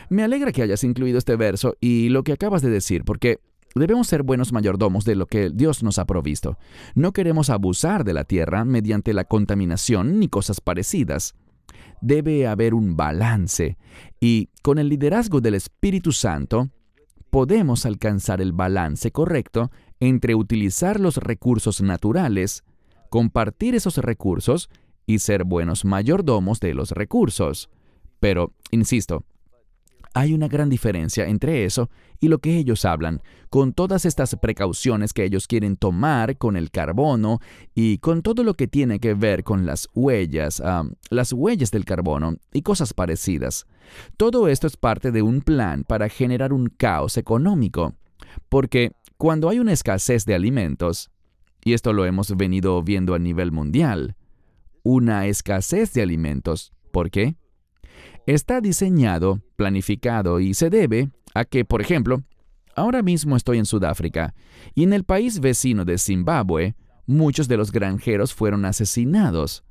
Me 0.09 0.23
alegra 0.23 0.51
que 0.51 0.61
hayas 0.61 0.83
incluido 0.83 1.17
este 1.17 1.35
verso 1.35 1.75
y 1.79 2.09
lo 2.09 2.23
que 2.23 2.33
acabas 2.33 2.61
de 2.61 2.69
decir, 2.69 3.03
porque 3.03 3.39
debemos 3.75 4.07
ser 4.07 4.23
buenos 4.23 4.51
mayordomos 4.51 5.05
de 5.05 5.15
lo 5.15 5.27
que 5.27 5.49
Dios 5.49 5.83
nos 5.83 5.99
ha 5.99 6.05
provisto. 6.05 6.57
No 6.95 7.13
queremos 7.13 7.49
abusar 7.49 8.03
de 8.03 8.13
la 8.13 8.23
tierra 8.23 8.65
mediante 8.65 9.13
la 9.13 9.23
contaminación 9.23 10.19
ni 10.19 10.27
cosas 10.27 10.61
parecidas. 10.61 11.35
Debe 12.01 12.47
haber 12.47 12.73
un 12.73 12.95
balance 12.97 13.77
y 14.19 14.49
con 14.61 14.79
el 14.79 14.89
liderazgo 14.89 15.41
del 15.41 15.55
Espíritu 15.55 16.11
Santo 16.11 16.69
podemos 17.29 17.85
alcanzar 17.85 18.41
el 18.41 18.51
balance 18.51 19.11
correcto 19.11 19.71
entre 19.99 20.35
utilizar 20.35 20.99
los 20.99 21.17
recursos 21.17 21.81
naturales, 21.81 22.63
compartir 23.09 23.75
esos 23.75 23.97
recursos 23.97 24.69
y 25.05 25.19
ser 25.19 25.43
buenos 25.45 25.85
mayordomos 25.85 26.59
de 26.59 26.73
los 26.73 26.91
recursos. 26.91 27.69
Pero, 28.19 28.53
insisto, 28.71 29.23
hay 30.13 30.33
una 30.33 30.47
gran 30.47 30.69
diferencia 30.69 31.27
entre 31.27 31.65
eso 31.65 31.89
y 32.19 32.27
lo 32.27 32.39
que 32.39 32.57
ellos 32.57 32.85
hablan, 32.85 33.21
con 33.49 33.73
todas 33.73 34.05
estas 34.05 34.35
precauciones 34.35 35.13
que 35.13 35.23
ellos 35.23 35.47
quieren 35.47 35.75
tomar 35.77 36.37
con 36.37 36.55
el 36.55 36.69
carbono 36.69 37.39
y 37.73 37.97
con 37.97 38.21
todo 38.21 38.43
lo 38.43 38.53
que 38.53 38.67
tiene 38.67 38.99
que 38.99 39.13
ver 39.13 39.43
con 39.43 39.65
las 39.65 39.89
huellas, 39.93 40.61
las 41.09 41.33
huellas 41.33 41.71
del 41.71 41.85
carbono 41.85 42.35
y 42.53 42.61
cosas 42.61 42.93
parecidas. 42.93 43.65
Todo 44.17 44.47
esto 44.47 44.67
es 44.67 44.77
parte 44.77 45.11
de 45.11 45.21
un 45.21 45.41
plan 45.41 45.83
para 45.83 46.09
generar 46.09 46.53
un 46.53 46.67
caos 46.67 47.17
económico, 47.17 47.95
porque 48.49 48.91
cuando 49.17 49.49
hay 49.49 49.59
una 49.59 49.73
escasez 49.73 50.25
de 50.25 50.35
alimentos, 50.35 51.09
y 51.63 51.73
esto 51.73 51.93
lo 51.93 52.05
hemos 52.05 52.35
venido 52.35 52.81
viendo 52.83 53.13
a 53.13 53.19
nivel 53.19 53.51
mundial, 53.51 54.15
una 54.83 55.27
escasez 55.27 55.93
de 55.93 56.01
alimentos, 56.01 56.73
¿por 56.91 57.11
qué? 57.11 57.35
Está 58.25 58.61
diseñado, 58.61 59.41
planificado 59.55 60.39
y 60.39 60.53
se 60.53 60.69
debe 60.69 61.09
a 61.33 61.45
que, 61.45 61.65
por 61.65 61.81
ejemplo, 61.81 62.23
ahora 62.75 63.01
mismo 63.01 63.35
estoy 63.35 63.57
en 63.57 63.65
Sudáfrica 63.65 64.33
y 64.75 64.83
en 64.83 64.93
el 64.93 65.03
país 65.03 65.39
vecino 65.39 65.85
de 65.85 65.97
Zimbabue, 65.97 66.75
muchos 67.05 67.47
de 67.47 67.57
los 67.57 67.71
granjeros 67.71 68.33
fueron 68.33 68.65
asesinados. 68.65 69.63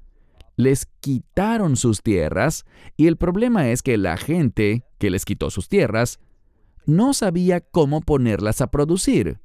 Les 0.57 0.87
quitaron 1.00 1.76
sus 1.76 2.02
tierras 2.02 2.64
y 2.97 3.07
el 3.07 3.16
problema 3.16 3.71
es 3.71 3.83
que 3.83 3.97
la 3.97 4.16
gente 4.16 4.85
que 4.99 5.11
les 5.11 5.25
quitó 5.25 5.50
sus 5.50 5.69
tierras 5.69 6.21
no 6.87 7.14
sabía 7.14 7.61
cómo 7.61 8.00
ponerlas 8.00 8.61
a 8.61 8.71
producir. 8.71 9.40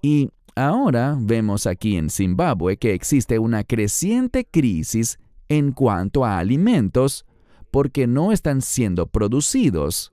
Y 0.00 0.30
ahora 0.54 1.16
vemos 1.18 1.66
aquí 1.66 1.96
en 1.96 2.10
Zimbabue 2.10 2.76
que 2.76 2.94
existe 2.94 3.38
una 3.38 3.64
creciente 3.64 4.44
crisis 4.44 5.18
en 5.48 5.72
cuanto 5.72 6.24
a 6.24 6.38
alimentos 6.38 7.24
porque 7.72 8.06
no 8.06 8.30
están 8.30 8.60
siendo 8.60 9.08
producidos. 9.08 10.12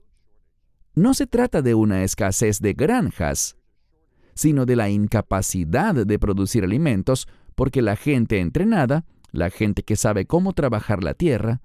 No 0.96 1.14
se 1.14 1.28
trata 1.28 1.62
de 1.62 1.76
una 1.76 2.04
escasez 2.04 2.62
de 2.62 2.74
granjas, 2.74 3.58
sino 4.34 4.66
de 4.66 4.78
la 4.78 4.90
incapacidad 4.90 5.94
de 5.94 6.20
producir 6.20 6.64
alimentos 6.64 7.28
porque 7.56 7.82
la 7.82 7.98
gente 7.98 8.40
entrenada, 8.40 9.06
la 9.32 9.50
gente 9.50 9.84
que 9.84 9.98
sabe 9.98 10.26
cómo 10.26 10.54
trabajar 10.54 11.04
la 11.04 11.14
tierra, 11.14 11.62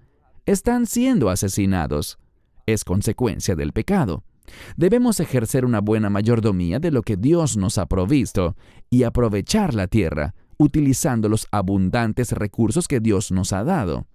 están 0.46 0.86
siendo 0.86 1.30
asesinados. 1.30 2.18
Es 2.66 2.84
consecuencia 2.84 3.54
del 3.54 3.72
pecado. 3.72 4.24
Debemos 4.76 5.20
ejercer 5.20 5.64
una 5.64 5.80
buena 5.80 6.10
mayordomía 6.10 6.80
de 6.80 6.90
lo 6.90 7.02
que 7.02 7.16
Dios 7.16 7.56
nos 7.56 7.78
ha 7.78 7.86
provisto 7.86 8.56
y 8.90 9.04
aprovechar 9.04 9.74
la 9.74 9.86
tierra, 9.86 10.34
utilizando 10.58 11.28
los 11.28 11.46
abundantes 11.52 12.32
recursos 12.32 12.88
que 12.88 12.98
Dios 12.98 13.30
nos 13.30 13.52
ha 13.52 13.62
dado. 13.62 14.08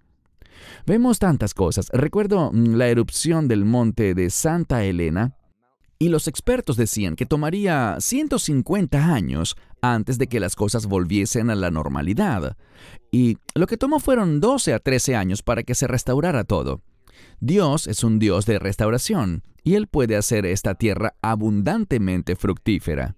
Vemos 0.85 1.19
tantas 1.19 1.53
cosas. 1.53 1.89
Recuerdo 1.91 2.51
mm, 2.51 2.75
la 2.75 2.87
erupción 2.87 3.47
del 3.47 3.65
monte 3.65 4.13
de 4.13 4.29
Santa 4.29 4.83
Elena 4.83 5.35
y 5.99 6.09
los 6.09 6.27
expertos 6.27 6.77
decían 6.77 7.15
que 7.15 7.25
tomaría 7.25 7.97
150 7.99 9.13
años 9.13 9.57
antes 9.81 10.17
de 10.17 10.27
que 10.27 10.39
las 10.39 10.55
cosas 10.55 10.85
volviesen 10.85 11.49
a 11.49 11.55
la 11.55 11.71
normalidad. 11.71 12.57
Y 13.11 13.37
lo 13.53 13.67
que 13.67 13.77
tomó 13.77 13.99
fueron 13.99 14.39
12 14.39 14.73
a 14.73 14.79
13 14.79 15.15
años 15.15 15.43
para 15.43 15.63
que 15.63 15.75
se 15.75 15.87
restaurara 15.87 16.45
todo. 16.45 16.81
Dios 17.41 17.87
es 17.87 18.03
un 18.03 18.17
Dios 18.17 18.45
de 18.45 18.59
restauración 18.59 19.43
y 19.63 19.75
Él 19.75 19.87
puede 19.87 20.15
hacer 20.15 20.45
esta 20.45 20.75
tierra 20.75 21.15
abundantemente 21.21 22.35
fructífera. 22.35 23.15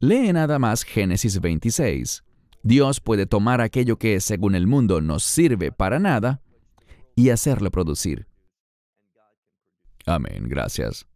Lee 0.00 0.32
nada 0.32 0.58
más 0.58 0.82
Génesis 0.82 1.40
26. 1.40 2.24
Dios 2.62 3.00
puede 3.00 3.26
tomar 3.26 3.60
aquello 3.60 3.98
que, 3.98 4.20
según 4.20 4.54
el 4.54 4.66
mundo, 4.66 5.00
no 5.00 5.18
sirve 5.18 5.70
para 5.70 5.98
nada 5.98 6.40
y 7.14 7.30
hacerlo 7.30 7.70
producir. 7.70 8.26
Amén, 10.06 10.48
gracias. 10.48 11.06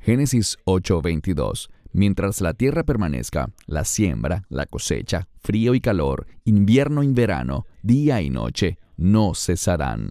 Génesis 0.00 0.56
8:22 0.64 1.68
Mientras 1.92 2.40
la 2.40 2.52
tierra 2.52 2.84
permanezca, 2.84 3.50
la 3.66 3.84
siembra, 3.84 4.44
la 4.50 4.66
cosecha, 4.66 5.26
frío 5.40 5.74
y 5.74 5.80
calor, 5.80 6.26
invierno 6.44 7.02
y 7.02 7.12
verano, 7.12 7.66
día 7.82 8.20
y 8.20 8.28
noche, 8.28 8.78
no 8.96 9.34
cesarán. 9.34 10.10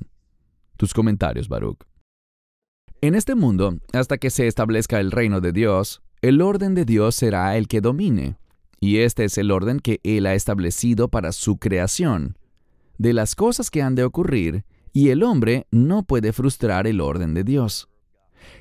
Tus 0.76 0.94
comentarios, 0.94 1.48
Baruch. 1.48 1.80
En 3.02 3.14
este 3.14 3.36
mundo, 3.36 3.78
hasta 3.94 4.18
que 4.18 4.32
se 4.32 4.48
establezca 4.48 5.00
el 5.00 5.12
reino 5.12 5.40
de 5.40 5.52
Dios, 5.52 6.02
el 6.22 6.42
orden 6.42 6.74
de 6.74 6.84
Dios 6.84 7.16
será 7.16 7.56
el 7.58 7.68
que 7.68 7.80
domine, 7.80 8.38
y 8.80 8.98
este 8.98 9.26
es 9.26 9.38
el 9.38 9.52
orden 9.52 9.80
que 9.80 10.00
Él 10.04 10.26
ha 10.26 10.34
establecido 10.34 11.10
para 11.10 11.32
su 11.32 11.58
creación 11.58 12.38
de 12.98 13.13
las 13.13 13.36
cosas 13.36 13.70
que 13.70 13.82
han 13.82 13.96
de 13.96 14.04
ocurrir 14.04 14.66
y 14.94 15.10
el 15.10 15.24
hombre 15.24 15.68
no 15.72 16.04
puede 16.04 16.34
frustrar 16.34 16.88
el 16.88 17.01
orden 17.01 17.34
de 17.34 17.44
Dios. 17.44 17.88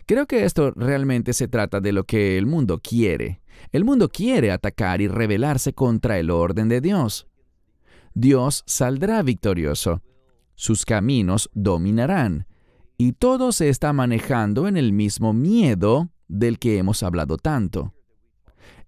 Creo 0.06 0.26
que 0.26 0.44
esto 0.44 0.72
realmente 0.72 1.32
se 1.32 1.48
trata 1.48 1.80
de 1.80 1.92
lo 1.92 2.04
que 2.04 2.36
el 2.38 2.46
mundo 2.46 2.80
quiere. 2.80 3.40
El 3.72 3.84
mundo 3.84 4.08
quiere 4.08 4.52
atacar 4.52 5.00
y 5.00 5.08
rebelarse 5.08 5.72
contra 5.72 6.18
el 6.18 6.30
orden 6.30 6.68
de 6.68 6.80
Dios. 6.80 7.26
Dios 8.14 8.64
saldrá 8.66 9.22
victorioso. 9.22 10.02
Sus 10.54 10.84
caminos 10.84 11.50
dominarán. 11.54 12.46
Y 12.98 13.12
todo 13.12 13.52
se 13.52 13.68
está 13.68 13.92
manejando 13.92 14.68
en 14.68 14.76
el 14.76 14.92
mismo 14.92 15.32
miedo 15.32 16.10
del 16.28 16.58
que 16.58 16.78
hemos 16.78 17.02
hablado 17.02 17.36
tanto. 17.36 17.92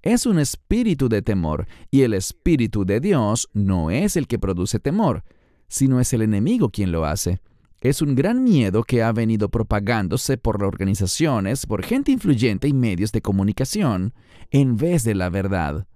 Es 0.02 0.26
un 0.26 0.38
espíritu 0.38 1.08
de 1.08 1.22
temor, 1.22 1.66
y 1.90 2.02
el 2.02 2.14
espíritu 2.14 2.84
de 2.84 3.00
Dios 3.00 3.48
no 3.52 3.90
es 3.90 4.16
el 4.16 4.26
que 4.26 4.38
produce 4.38 4.78
temor, 4.78 5.24
sino 5.68 6.00
es 6.00 6.12
el 6.12 6.22
enemigo 6.22 6.70
quien 6.70 6.92
lo 6.92 7.04
hace. 7.04 7.40
Es 7.80 8.02
un 8.02 8.16
gran 8.16 8.42
miedo 8.42 8.82
que 8.82 9.02
ha 9.02 9.12
venido 9.12 9.50
propagándose 9.50 10.36
por 10.36 10.64
organizaciones, 10.64 11.64
por 11.64 11.84
gente 11.84 12.10
influyente 12.10 12.66
y 12.66 12.72
medios 12.72 13.12
de 13.12 13.22
comunicación, 13.22 14.14
en 14.50 14.76
vez 14.76 15.04
de 15.04 15.14
la 15.14 15.30
verdad. 15.30 15.86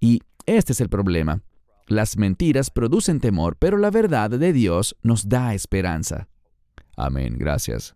Y 0.00 0.22
este 0.46 0.72
es 0.72 0.80
el 0.80 0.88
problema. 0.88 1.42
Las 1.86 2.16
mentiras 2.16 2.70
producen 2.70 3.20
temor, 3.20 3.56
pero 3.58 3.76
la 3.78 3.90
verdad 3.90 4.30
de 4.30 4.52
Dios 4.52 4.96
nos 5.02 5.28
da 5.28 5.54
esperanza. 5.54 6.28
Amén, 6.96 7.36
gracias. 7.38 7.94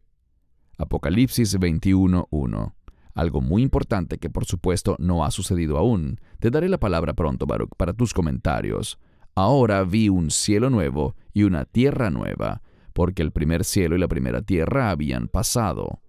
Apocalipsis 0.79 1.59
21.1. 1.59 2.75
Algo 3.15 3.41
muy 3.41 3.63
importante 3.63 4.19
que 4.19 4.31
por 4.31 4.47
supuesto 4.47 4.97
no 4.99 5.25
ha 5.25 5.31
sucedido 5.31 5.77
aún. 5.77 6.21
Te 6.39 6.51
daré 6.51 6.69
la 6.69 6.79
palabra 6.79 7.15
pronto, 7.15 7.47
Baruch, 7.47 7.71
para 7.77 7.93
tus 7.93 8.15
comentarios. 8.15 8.99
Ahora 9.35 9.83
vi 9.85 10.09
un 10.09 10.31
cielo 10.31 10.69
nuevo 10.69 11.17
y 11.33 11.45
una 11.45 11.65
tierra 11.65 12.11
nueva, 12.11 12.63
porque 12.93 13.23
el 13.23 13.33
primer 13.33 13.65
cielo 13.65 13.97
y 13.97 13.99
la 13.99 14.09
primera 14.09 14.43
tierra 14.43 14.91
habían 14.91 15.29
pasado. 15.29 16.01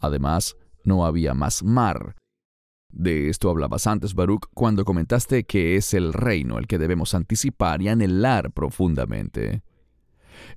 Además, 0.00 0.56
no 0.82 1.06
había 1.06 1.34
más 1.34 1.62
mar. 1.62 2.16
De 2.90 3.28
esto 3.28 3.50
hablabas 3.50 3.86
antes, 3.86 4.14
Baruch, 4.14 4.46
cuando 4.54 4.84
comentaste 4.84 5.44
que 5.44 5.76
es 5.76 5.94
el 5.94 6.12
reino 6.12 6.58
el 6.58 6.66
que 6.66 6.78
debemos 6.78 7.14
anticipar 7.14 7.82
y 7.82 7.88
anhelar 7.88 8.52
profundamente. 8.52 9.62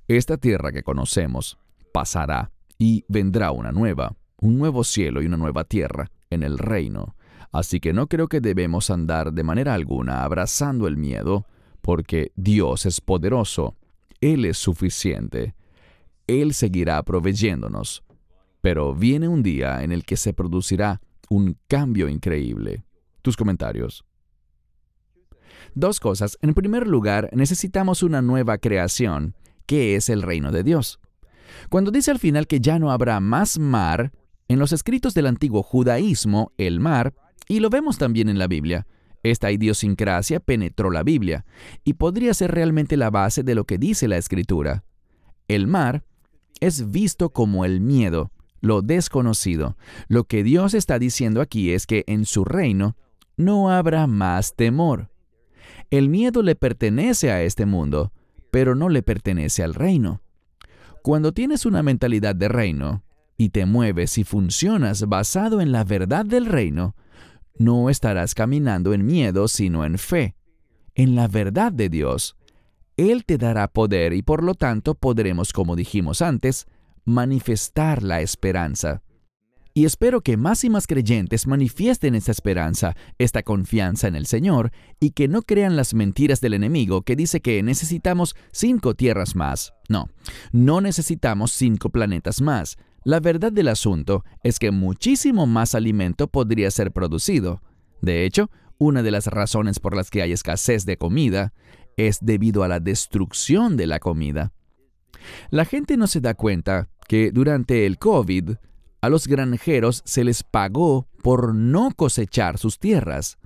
Esta 0.06 0.36
tierra 0.36 0.72
que 0.72 0.82
conocemos 0.82 1.58
pasará 1.92 2.52
y 2.78 3.04
vendrá 3.08 3.50
una 3.50 3.72
nueva, 3.72 4.14
un 4.40 4.58
nuevo 4.58 4.84
cielo 4.84 5.22
y 5.22 5.26
una 5.26 5.36
nueva 5.36 5.64
tierra 5.64 6.10
en 6.30 6.42
el 6.42 6.58
reino. 6.58 7.16
Así 7.50 7.80
que 7.80 7.92
no 7.92 8.08
creo 8.08 8.28
que 8.28 8.40
debemos 8.40 8.90
andar 8.90 9.32
de 9.32 9.42
manera 9.42 9.74
alguna 9.74 10.22
abrazando 10.22 10.86
el 10.86 10.96
miedo, 10.96 11.46
porque 11.80 12.32
Dios 12.36 12.86
es 12.86 13.00
poderoso, 13.00 13.76
Él 14.20 14.44
es 14.44 14.58
suficiente, 14.58 15.54
Él 16.26 16.54
seguirá 16.54 17.02
proveyéndonos. 17.02 18.02
Pero 18.60 18.94
viene 18.94 19.28
un 19.28 19.42
día 19.42 19.82
en 19.82 19.92
el 19.92 20.04
que 20.04 20.16
se 20.16 20.32
producirá 20.32 21.00
un 21.30 21.56
cambio 21.68 22.08
increíble. 22.08 22.84
Tus 23.22 23.36
comentarios. 23.36 24.04
Dos 25.74 26.00
cosas. 26.00 26.38
En 26.42 26.54
primer 26.54 26.86
lugar, 26.86 27.30
necesitamos 27.32 28.02
una 28.02 28.22
nueva 28.22 28.58
creación, 28.58 29.34
que 29.66 29.96
es 29.96 30.08
el 30.08 30.22
reino 30.22 30.50
de 30.50 30.64
Dios. 30.64 30.98
Cuando 31.68 31.90
dice 31.90 32.10
al 32.10 32.18
final 32.18 32.46
que 32.46 32.60
ya 32.60 32.78
no 32.78 32.90
habrá 32.90 33.20
más 33.20 33.58
mar, 33.58 34.12
en 34.48 34.58
los 34.58 34.72
escritos 34.72 35.14
del 35.14 35.26
antiguo 35.26 35.62
judaísmo, 35.62 36.52
el 36.56 36.80
mar, 36.80 37.14
y 37.48 37.60
lo 37.60 37.70
vemos 37.70 37.98
también 37.98 38.28
en 38.28 38.38
la 38.38 38.46
Biblia, 38.46 38.86
esta 39.22 39.50
idiosincrasia 39.50 40.40
penetró 40.40 40.90
la 40.90 41.02
Biblia 41.02 41.44
y 41.84 41.94
podría 41.94 42.34
ser 42.34 42.52
realmente 42.52 42.96
la 42.96 43.10
base 43.10 43.42
de 43.42 43.54
lo 43.54 43.64
que 43.64 43.78
dice 43.78 44.08
la 44.08 44.16
Escritura. 44.16 44.84
El 45.48 45.66
mar 45.66 46.04
es 46.60 46.90
visto 46.90 47.30
como 47.30 47.64
el 47.64 47.80
miedo, 47.80 48.30
lo 48.60 48.82
desconocido. 48.82 49.76
Lo 50.08 50.24
que 50.24 50.42
Dios 50.42 50.74
está 50.74 50.98
diciendo 50.98 51.40
aquí 51.40 51.72
es 51.72 51.86
que 51.86 52.04
en 52.06 52.24
su 52.24 52.44
reino 52.44 52.96
no 53.36 53.70
habrá 53.70 54.06
más 54.06 54.54
temor. 54.54 55.10
El 55.90 56.08
miedo 56.08 56.42
le 56.42 56.54
pertenece 56.54 57.30
a 57.30 57.42
este 57.42 57.64
mundo, 57.64 58.12
pero 58.50 58.74
no 58.74 58.88
le 58.88 59.02
pertenece 59.02 59.62
al 59.62 59.74
reino. 59.74 60.20
Cuando 61.02 61.32
tienes 61.32 61.64
una 61.64 61.82
mentalidad 61.82 62.34
de 62.34 62.48
reino 62.48 63.04
y 63.36 63.50
te 63.50 63.64
mueves 63.64 64.18
y 64.18 64.24
funcionas 64.24 65.08
basado 65.08 65.60
en 65.60 65.72
la 65.72 65.84
verdad 65.84 66.26
del 66.26 66.46
reino, 66.46 66.94
no 67.58 67.90
estarás 67.90 68.34
caminando 68.34 68.94
en 68.94 69.04
miedo, 69.06 69.48
sino 69.48 69.84
en 69.84 69.98
fe, 69.98 70.34
en 70.94 71.14
la 71.14 71.28
verdad 71.28 71.72
de 71.72 71.88
Dios. 71.88 72.36
Él 72.96 73.24
te 73.24 73.38
dará 73.38 73.68
poder 73.68 74.12
y 74.12 74.22
por 74.22 74.42
lo 74.42 74.54
tanto 74.54 74.94
podremos, 74.94 75.52
como 75.52 75.76
dijimos 75.76 76.22
antes, 76.22 76.66
manifestar 77.04 78.02
la 78.02 78.20
esperanza. 78.20 79.02
Y 79.78 79.84
espero 79.84 80.22
que 80.22 80.36
más 80.36 80.64
y 80.64 80.70
más 80.70 80.88
creyentes 80.88 81.46
manifiesten 81.46 82.16
esa 82.16 82.32
esperanza, 82.32 82.96
esta 83.16 83.44
confianza 83.44 84.08
en 84.08 84.16
el 84.16 84.26
Señor, 84.26 84.72
y 84.98 85.10
que 85.10 85.28
no 85.28 85.42
crean 85.42 85.76
las 85.76 85.94
mentiras 85.94 86.40
del 86.40 86.54
enemigo 86.54 87.02
que 87.02 87.14
dice 87.14 87.40
que 87.40 87.62
necesitamos 87.62 88.34
cinco 88.50 88.94
tierras 88.94 89.36
más. 89.36 89.72
No, 89.88 90.08
no 90.50 90.80
necesitamos 90.80 91.52
cinco 91.52 91.90
planetas 91.90 92.40
más. 92.40 92.76
La 93.08 93.20
verdad 93.20 93.50
del 93.50 93.68
asunto 93.68 94.22
es 94.42 94.58
que 94.58 94.70
muchísimo 94.70 95.46
más 95.46 95.74
alimento 95.74 96.28
podría 96.28 96.70
ser 96.70 96.92
producido. 96.92 97.62
De 98.02 98.26
hecho, 98.26 98.50
una 98.76 99.02
de 99.02 99.10
las 99.10 99.28
razones 99.28 99.80
por 99.80 99.96
las 99.96 100.10
que 100.10 100.20
hay 100.20 100.32
escasez 100.32 100.84
de 100.84 100.98
comida 100.98 101.54
es 101.96 102.18
debido 102.20 102.64
a 102.64 102.68
la 102.68 102.80
destrucción 102.80 103.78
de 103.78 103.86
la 103.86 103.98
comida. 103.98 104.52
La 105.48 105.64
gente 105.64 105.96
no 105.96 106.06
se 106.06 106.20
da 106.20 106.34
cuenta 106.34 106.90
que 107.08 107.30
durante 107.32 107.86
el 107.86 107.96
COVID 107.96 108.50
a 109.00 109.08
los 109.08 109.26
granjeros 109.26 110.02
se 110.04 110.22
les 110.22 110.42
pagó 110.42 111.08
por 111.22 111.54
no 111.54 111.92
cosechar 111.96 112.58
sus 112.58 112.78
tierras. 112.78 113.38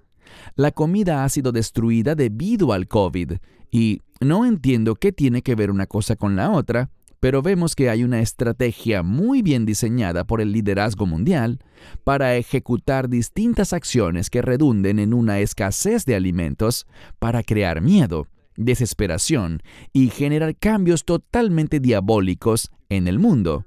La 0.57 0.73
comida 0.73 1.23
ha 1.23 1.29
sido 1.29 1.53
destruida 1.53 2.17
debido 2.17 2.73
al 2.73 2.89
COVID 2.89 3.35
y 3.71 4.01
no 4.21 4.45
entiendo 4.45 4.97
qué 4.97 5.13
tiene 5.13 5.43
que 5.43 5.55
ver 5.55 5.71
una 5.71 5.87
cosa 5.87 6.17
con 6.17 6.35
la 6.35 6.51
otra, 6.51 6.91
pero 7.23 7.41
vemos 7.41 7.77
que 7.77 7.89
hay 7.89 8.03
una 8.03 8.19
estrategia 8.19 9.05
muy 9.05 9.43
bien 9.43 9.65
diseñada 9.65 10.25
por 10.25 10.41
el 10.41 10.51
liderazgo 10.51 11.07
mundial 11.07 11.61
para 12.03 12.35
ejecutar 12.35 13.09
distintas 13.09 13.73
acciones 13.73 14.29
que 14.29 14.43
redunden 14.43 14.99
en 14.99 15.15
una 15.15 15.39
escasez 15.39 16.05
de 16.05 16.17
alimentos 16.17 16.85
para 17.21 17.45
crear 17.45 17.81
miedo, 17.81 18.27
desesperación 18.57 19.63
y 19.93 20.09
generar 20.09 20.57
cambios 20.57 21.05
totalmente 21.05 21.79
diabólicos 21.79 22.73
en 22.89 23.07
el 23.07 23.21
mundo. 23.21 23.67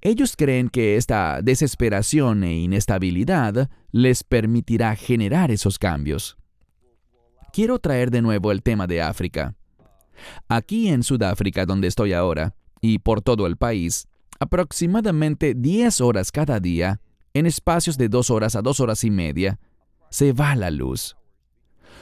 Ellos 0.00 0.36
creen 0.36 0.68
que 0.68 0.96
esta 0.96 1.40
desesperación 1.42 2.44
e 2.44 2.54
inestabilidad 2.58 3.68
les 3.90 4.22
permitirá 4.22 4.94
generar 4.94 5.50
esos 5.50 5.76
cambios. 5.80 6.36
Quiero 7.52 7.80
traer 7.80 8.12
de 8.12 8.22
nuevo 8.22 8.52
el 8.52 8.62
tema 8.62 8.86
de 8.86 9.02
África. 9.02 9.56
Aquí 10.48 10.88
en 10.88 11.02
Sudáfrica, 11.02 11.66
donde 11.66 11.88
estoy 11.88 12.12
ahora, 12.12 12.54
y 12.80 12.98
por 12.98 13.22
todo 13.22 13.46
el 13.46 13.56
país, 13.56 14.08
aproximadamente 14.38 15.54
10 15.54 16.00
horas 16.00 16.30
cada 16.30 16.60
día, 16.60 17.00
en 17.32 17.46
espacios 17.46 17.98
de 17.98 18.08
2 18.08 18.30
horas 18.30 18.56
a 18.56 18.62
2 18.62 18.80
horas 18.80 19.04
y 19.04 19.10
media, 19.10 19.58
se 20.10 20.32
va 20.32 20.54
la 20.54 20.70
luz. 20.70 21.16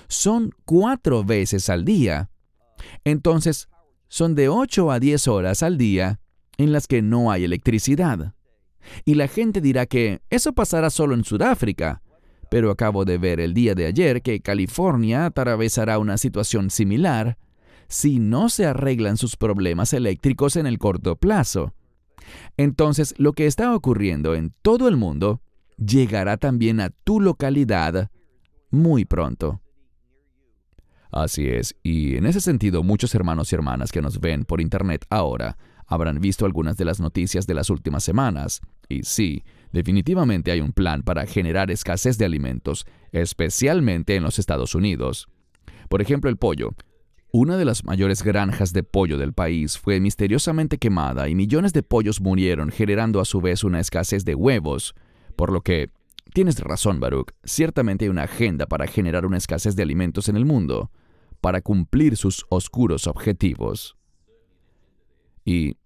Son 0.09 0.51
cuatro 0.65 1.25
veces 1.25 1.71
al 1.71 1.85
día. 1.85 2.31
Entonces, 3.05 3.69
son 4.09 4.35
de 4.35 4.49
8 4.49 4.91
a 4.91 5.01
10 5.01 5.29
horas 5.29 5.63
al 5.63 5.79
día 5.79 6.21
en 6.59 6.73
las 6.73 6.87
que 6.87 7.01
no 7.01 7.31
hay 7.31 7.45
electricidad. 7.45 8.35
Y 9.05 9.15
la 9.15 9.29
gente 9.29 9.61
dirá 9.61 9.87
que 9.87 10.21
eso 10.29 10.53
pasará 10.53 10.91
solo 10.91 11.15
en 11.15 11.25
Sudáfrica, 11.25 12.03
pero 12.51 12.71
acabo 12.71 13.05
de 13.05 13.17
ver 13.17 13.41
el 13.41 13.55
día 13.55 13.75
de 13.75 13.87
ayer 13.87 14.21
que 14.21 14.41
California 14.41 15.25
atravesará 15.25 15.99
una 15.99 16.19
situación 16.19 16.69
similar 16.69 17.39
si 17.93 18.19
no 18.19 18.49
se 18.49 18.65
arreglan 18.65 19.19
sus 19.19 19.37
problemas 19.37 19.93
eléctricos 19.93 20.57
en 20.57 20.67
el 20.67 20.79
corto 20.79 21.17
plazo. 21.17 21.75
Entonces, 22.57 23.15
lo 23.19 23.35
que 23.35 23.47
está 23.47 23.75
ocurriendo 23.75 24.35
en 24.35 24.55
todo 24.63 24.89
el 24.89 24.97
mundo 24.97 25.43
llegará 25.77 26.39
también 26.39 26.81
a 26.81 26.89
tu 26.89 27.21
localidad 27.21 28.11
muy 28.71 29.05
pronto. 29.05 29.61
Así 31.11 31.47
es, 31.47 31.75
y 31.83 32.17
en 32.17 32.25
ese 32.25 32.41
sentido 32.41 32.83
muchos 32.83 33.15
hermanos 33.15 33.53
y 33.53 33.57
hermanas 33.57 33.93
que 33.93 34.01
nos 34.01 34.19
ven 34.21 34.47
por 34.47 34.63
Internet 34.63 35.05
ahora 35.11 35.59
habrán 35.87 36.19
visto 36.19 36.47
algunas 36.47 36.79
de 36.79 36.87
las 36.87 36.99
noticias 36.99 37.47
de 37.47 37.53
las 37.53 37.69
últimas 37.69 38.03
semanas. 38.03 38.63
Y 38.89 39.03
sí, 39.03 39.45
definitivamente 39.71 40.51
hay 40.51 40.63
un 40.63 40.73
plan 40.73 41.03
para 41.03 41.27
generar 41.27 41.71
escasez 41.71 42.17
de 42.17 42.25
alimentos, 42.25 42.87
especialmente 43.11 44.17
en 44.17 44.23
los 44.23 44.39
Estados 44.39 44.75
Unidos. 44.75 45.29
Por 45.91 46.01
ejemplo, 46.01 46.31
el 46.31 46.39
pollo. 46.39 46.71
Una 47.35 47.57
de 47.57 47.65
las 47.65 47.87
mayores 47.87 48.23
granjas 48.23 48.75
de 48.75 48.83
pollo 48.83 49.17
del 49.17 49.33
país 49.33 49.79
fue 49.79 50.01
misteriosamente 50.01 50.77
quemada 50.77 51.31
y 51.31 51.35
millones 51.35 51.73
de 51.73 51.83
pollos 51.83 52.21
murieron, 52.21 52.71
generando 52.71 53.21
a 53.21 53.25
su 53.25 53.41
vez 53.41 53.65
una 53.65 53.81
escasez 53.81 54.27
de 54.27 54.35
huevos. 54.35 54.95
Por 55.35 55.51
lo 55.51 55.63
que, 55.63 55.89
tienes 56.35 56.61
razón, 56.61 57.01
Baruch, 57.01 57.31
ciertamente 57.43 58.05
hay 58.05 58.11
una 58.11 58.25
agenda 58.25 58.67
para 58.67 58.87
generar 58.87 59.25
una 59.25 59.39
escasez 59.39 59.77
de 59.77 59.83
alimentos 59.83 60.29
en 60.29 60.37
el 60.37 60.45
mundo, 60.45 60.91
para 61.41 61.63
cumplir 61.63 62.19
sus 62.19 62.45
oscuros 62.51 63.07
objetivos. 63.07 63.97
Y 65.43 65.79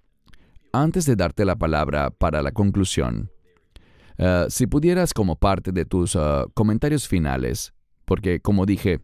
antes 0.73 1.07
de 1.07 1.15
darte 1.15 1.45
la 1.45 1.55
palabra 1.55 2.11
para 2.11 2.43
la 2.43 2.51
conclusión, 2.51 3.31
eh, 4.19 4.47
si 4.49 4.67
pudieras 4.67 5.15
como 5.15 5.37
parte 5.37 5.71
de 5.71 5.85
tus 5.85 6.17
eh, 6.17 6.19
comentarios 6.55 7.07
finales, 7.07 7.73
porque 8.05 8.41
como 8.41 8.67
dije, 8.67 9.01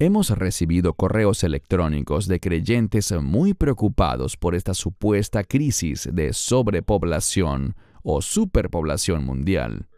hemos 0.00 0.30
recibido 0.30 0.94
correos 0.94 1.44
electrónicos 1.44 2.26
de 2.26 2.40
creyentes 2.40 3.12
muy 3.20 3.52
preocupados 3.52 4.38
por 4.38 4.54
esta 4.54 4.72
supuesta 4.72 5.44
crisis 5.44 6.08
de 6.10 6.32
sobrepoblación 6.32 7.76
o 8.02 8.22
superpoblación 8.22 9.26
mundial. 9.26 9.88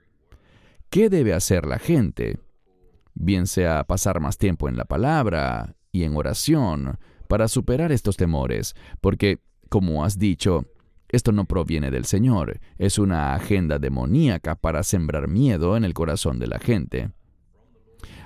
¿Qué 0.90 1.08
debe 1.08 1.32
hacer 1.32 1.66
la 1.66 1.78
gente? 1.78 2.40
Bien 3.14 3.46
sea 3.46 3.84
pasar 3.84 4.18
más 4.18 4.38
tiempo 4.38 4.68
en 4.68 4.76
la 4.76 4.86
palabra 4.86 5.76
y 5.92 6.02
en 6.02 6.16
oración 6.16 6.98
para 7.28 7.46
superar 7.46 7.92
estos 7.92 8.16
temores, 8.16 8.74
porque 9.00 9.38
como 9.68 10.04
has 10.04 10.18
dicho, 10.18 10.66
esto 11.10 11.30
no 11.30 11.44
proviene 11.44 11.92
del 11.92 12.06
Señor, 12.06 12.58
es 12.76 12.98
una 12.98 13.34
agenda 13.34 13.78
demoníaca 13.78 14.56
para 14.56 14.82
sembrar 14.82 15.28
miedo 15.28 15.76
en 15.76 15.84
el 15.84 15.94
corazón 15.94 16.40
de 16.40 16.48
la 16.48 16.58
gente. 16.58 17.12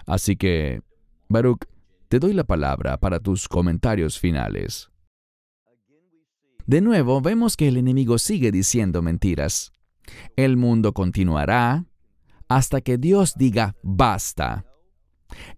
Así 0.06 0.36
que, 0.36 0.80
Baruch, 1.28 1.64
te 2.08 2.18
doy 2.18 2.32
la 2.32 2.44
palabra 2.44 2.98
para 2.98 3.18
tus 3.18 3.48
comentarios 3.48 4.18
finales. 4.18 4.90
De 6.66 6.80
nuevo, 6.80 7.20
vemos 7.20 7.56
que 7.56 7.68
el 7.68 7.76
enemigo 7.76 8.18
sigue 8.18 8.52
diciendo 8.52 9.02
mentiras. 9.02 9.72
El 10.36 10.56
mundo 10.56 10.92
continuará 10.92 11.86
hasta 12.48 12.80
que 12.80 12.96
Dios 12.96 13.34
diga 13.36 13.74
basta. 13.82 14.64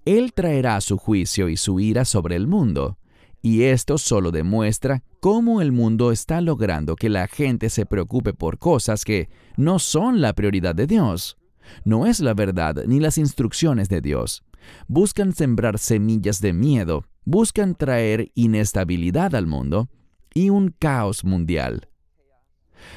Él 0.05 0.33
traerá 0.33 0.81
su 0.81 0.97
juicio 0.97 1.49
y 1.49 1.57
su 1.57 1.81
ira 1.81 2.05
sobre 2.05 2.37
el 2.37 2.47
mundo, 2.47 2.99
y 3.43 3.65
esto 3.65 3.99
solo 3.99 4.31
demuestra 4.31 5.03
cómo 5.21 5.61
el 5.61 5.73
mundo 5.73 6.13
está 6.13 6.41
logrando 6.41 6.97
que 6.97 7.09
la 7.09 7.27
gente 7.29 7.69
se 7.69 7.87
preocupe 7.87 8.33
por 8.33 8.59
cosas 8.59 9.05
que 9.05 9.29
no 9.57 9.79
son 9.79 10.21
la 10.21 10.33
prioridad 10.33 10.75
de 10.75 10.87
Dios. 10.87 11.37
No 11.85 12.07
es 12.07 12.21
la 12.21 12.33
verdad 12.33 12.85
ni 12.87 13.01
las 13.01 13.19
instrucciones 13.19 13.89
de 13.89 14.01
Dios. 14.01 14.43
Buscan 14.87 15.33
sembrar 15.33 15.79
semillas 15.79 16.41
de 16.41 16.53
miedo, 16.53 17.07
buscan 17.25 17.75
traer 17.75 18.31
inestabilidad 18.35 19.35
al 19.35 19.47
mundo 19.47 19.89
y 20.35 20.51
un 20.51 20.75
caos 20.79 21.25
mundial. 21.25 21.89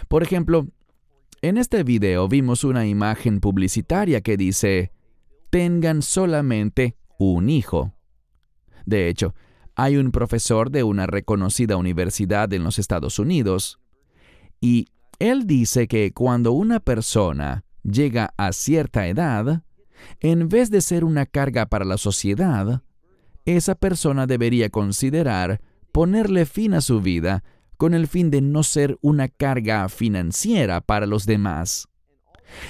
Por 0.07 0.23
ejemplo, 0.23 0.67
en 1.41 1.57
este 1.57 1.83
video 1.83 2.27
vimos 2.27 2.63
una 2.63 2.85
imagen 2.85 3.39
publicitaria 3.39 4.21
que 4.21 4.37
dice, 4.37 4.91
tengan 5.49 6.01
solamente 6.01 6.97
un 7.17 7.49
hijo. 7.49 7.93
De 8.85 9.09
hecho, 9.09 9.33
hay 9.75 9.97
un 9.97 10.11
profesor 10.11 10.69
de 10.69 10.83
una 10.83 11.07
reconocida 11.07 11.77
universidad 11.77 12.51
en 12.53 12.63
los 12.63 12.77
Estados 12.77 13.19
Unidos 13.19 13.79
y 14.59 14.87
él 15.19 15.47
dice 15.47 15.87
que 15.87 16.13
cuando 16.13 16.51
una 16.51 16.79
persona 16.79 17.63
llega 17.83 18.33
a 18.37 18.53
cierta 18.53 19.07
edad, 19.07 19.63
en 20.19 20.49
vez 20.49 20.69
de 20.69 20.81
ser 20.81 21.03
una 21.03 21.25
carga 21.25 21.65
para 21.65 21.85
la 21.85 21.97
sociedad, 21.97 22.81
esa 23.45 23.75
persona 23.75 24.27
debería 24.27 24.69
considerar 24.69 25.61
ponerle 25.91 26.45
fin 26.45 26.73
a 26.73 26.81
su 26.81 27.01
vida 27.01 27.43
con 27.77 27.93
el 27.93 28.07
fin 28.07 28.29
de 28.29 28.41
no 28.41 28.63
ser 28.63 28.97
una 29.01 29.27
carga 29.27 29.89
financiera 29.89 30.81
para 30.81 31.05
los 31.05 31.25
demás. 31.25 31.87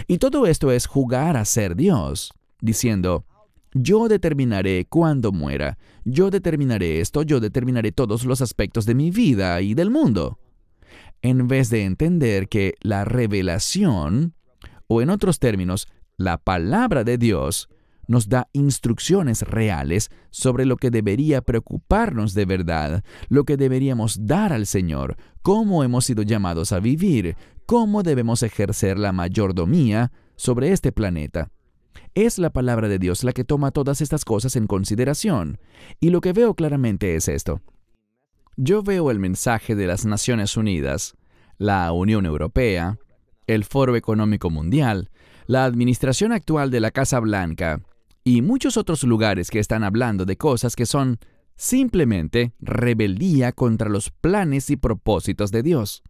Y 0.08 0.20
todo 0.20 0.48
esto 0.48 0.72
es 0.72 0.86
jugar 0.86 1.38
a 1.38 1.46
ser 1.46 1.76
Dios, 1.76 2.34
diciendo, 2.62 3.26
yo 3.74 4.08
determinaré 4.08 4.86
cuándo 4.86 5.32
muera, 5.32 5.78
yo 6.04 6.30
determinaré 6.30 7.00
esto, 7.00 7.24
yo 7.24 7.40
determinaré 7.40 7.92
todos 7.92 8.26
los 8.26 8.42
aspectos 8.42 8.86
de 8.86 8.96
mi 8.96 9.12
vida 9.12 9.62
y 9.62 9.74
del 9.74 9.90
mundo. 9.90 10.40
En 11.22 11.48
vez 11.48 11.70
de 11.70 11.84
entender 11.84 12.48
que 12.48 12.76
la 12.82 13.06
revelación, 13.06 14.34
o 14.88 15.02
en 15.02 15.10
otros 15.10 15.40
términos, 15.40 15.88
la 16.24 16.38
palabra 16.38 17.04
de 17.04 17.18
Dios, 17.18 17.70
nos 18.08 18.28
da 18.28 18.50
instrucciones 18.54 19.42
reales 19.42 20.10
sobre 20.32 20.66
lo 20.66 20.78
que 20.78 20.92
debería 20.92 21.42
preocuparnos 21.42 22.34
de 22.34 22.46
verdad, 22.46 23.04
lo 23.30 23.46
que 23.46 23.58
deberíamos 23.58 24.26
dar 24.26 24.54
al 24.54 24.66
Señor, 24.66 25.16
cómo 25.42 25.84
hemos 25.84 26.06
sido 26.06 26.24
llamados 26.24 26.72
a 26.72 26.80
vivir, 26.80 27.36
cómo 27.66 28.04
debemos 28.04 28.44
ejercer 28.44 29.00
la 29.00 29.14
mayordomía 29.14 30.12
sobre 30.36 30.72
este 30.72 30.92
planeta. 30.92 31.52
Es 32.14 32.38
la 32.38 32.50
palabra 32.50 32.90
de 32.90 33.00
Dios 33.00 33.24
la 33.24 33.32
que 33.32 33.46
toma 33.46 33.72
todas 33.72 34.02
estas 34.02 34.26
cosas 34.26 34.58
en 34.58 34.68
consideración. 34.68 35.60
Y 36.02 36.10
lo 36.10 36.20
que 36.20 36.34
veo 36.34 36.54
claramente 36.56 37.16
es 37.16 37.30
esto. 37.30 37.62
Yo 38.58 38.84
veo 38.84 39.12
el 39.12 39.20
mensaje 39.20 39.76
de 39.76 39.88
las 39.88 40.06
Naciones 40.06 40.58
Unidas, 40.58 41.16
la 41.58 41.90
Unión 41.94 42.26
Europea, 42.26 43.00
el 43.48 43.64
Foro 43.64 43.96
Económico 43.96 44.50
Mundial, 44.50 45.10
la 45.52 45.66
administración 45.66 46.32
actual 46.32 46.72
de 46.72 46.80
la 46.80 46.92
Casa 46.92 47.20
Blanca 47.20 47.82
y 48.24 48.42
muchos 48.42 48.78
otros 48.78 49.04
lugares 49.04 49.50
que 49.50 49.60
están 49.60 49.84
hablando 49.84 50.24
de 50.24 50.38
cosas 50.38 50.78
que 50.78 50.86
son 50.86 51.20
simplemente 51.58 52.54
rebeldía 52.62 53.52
contra 53.52 53.90
los 53.90 54.12
planes 54.12 54.70
y 54.70 54.78
propósitos 54.78 55.52
de 55.52 55.62
Dios 55.62 56.04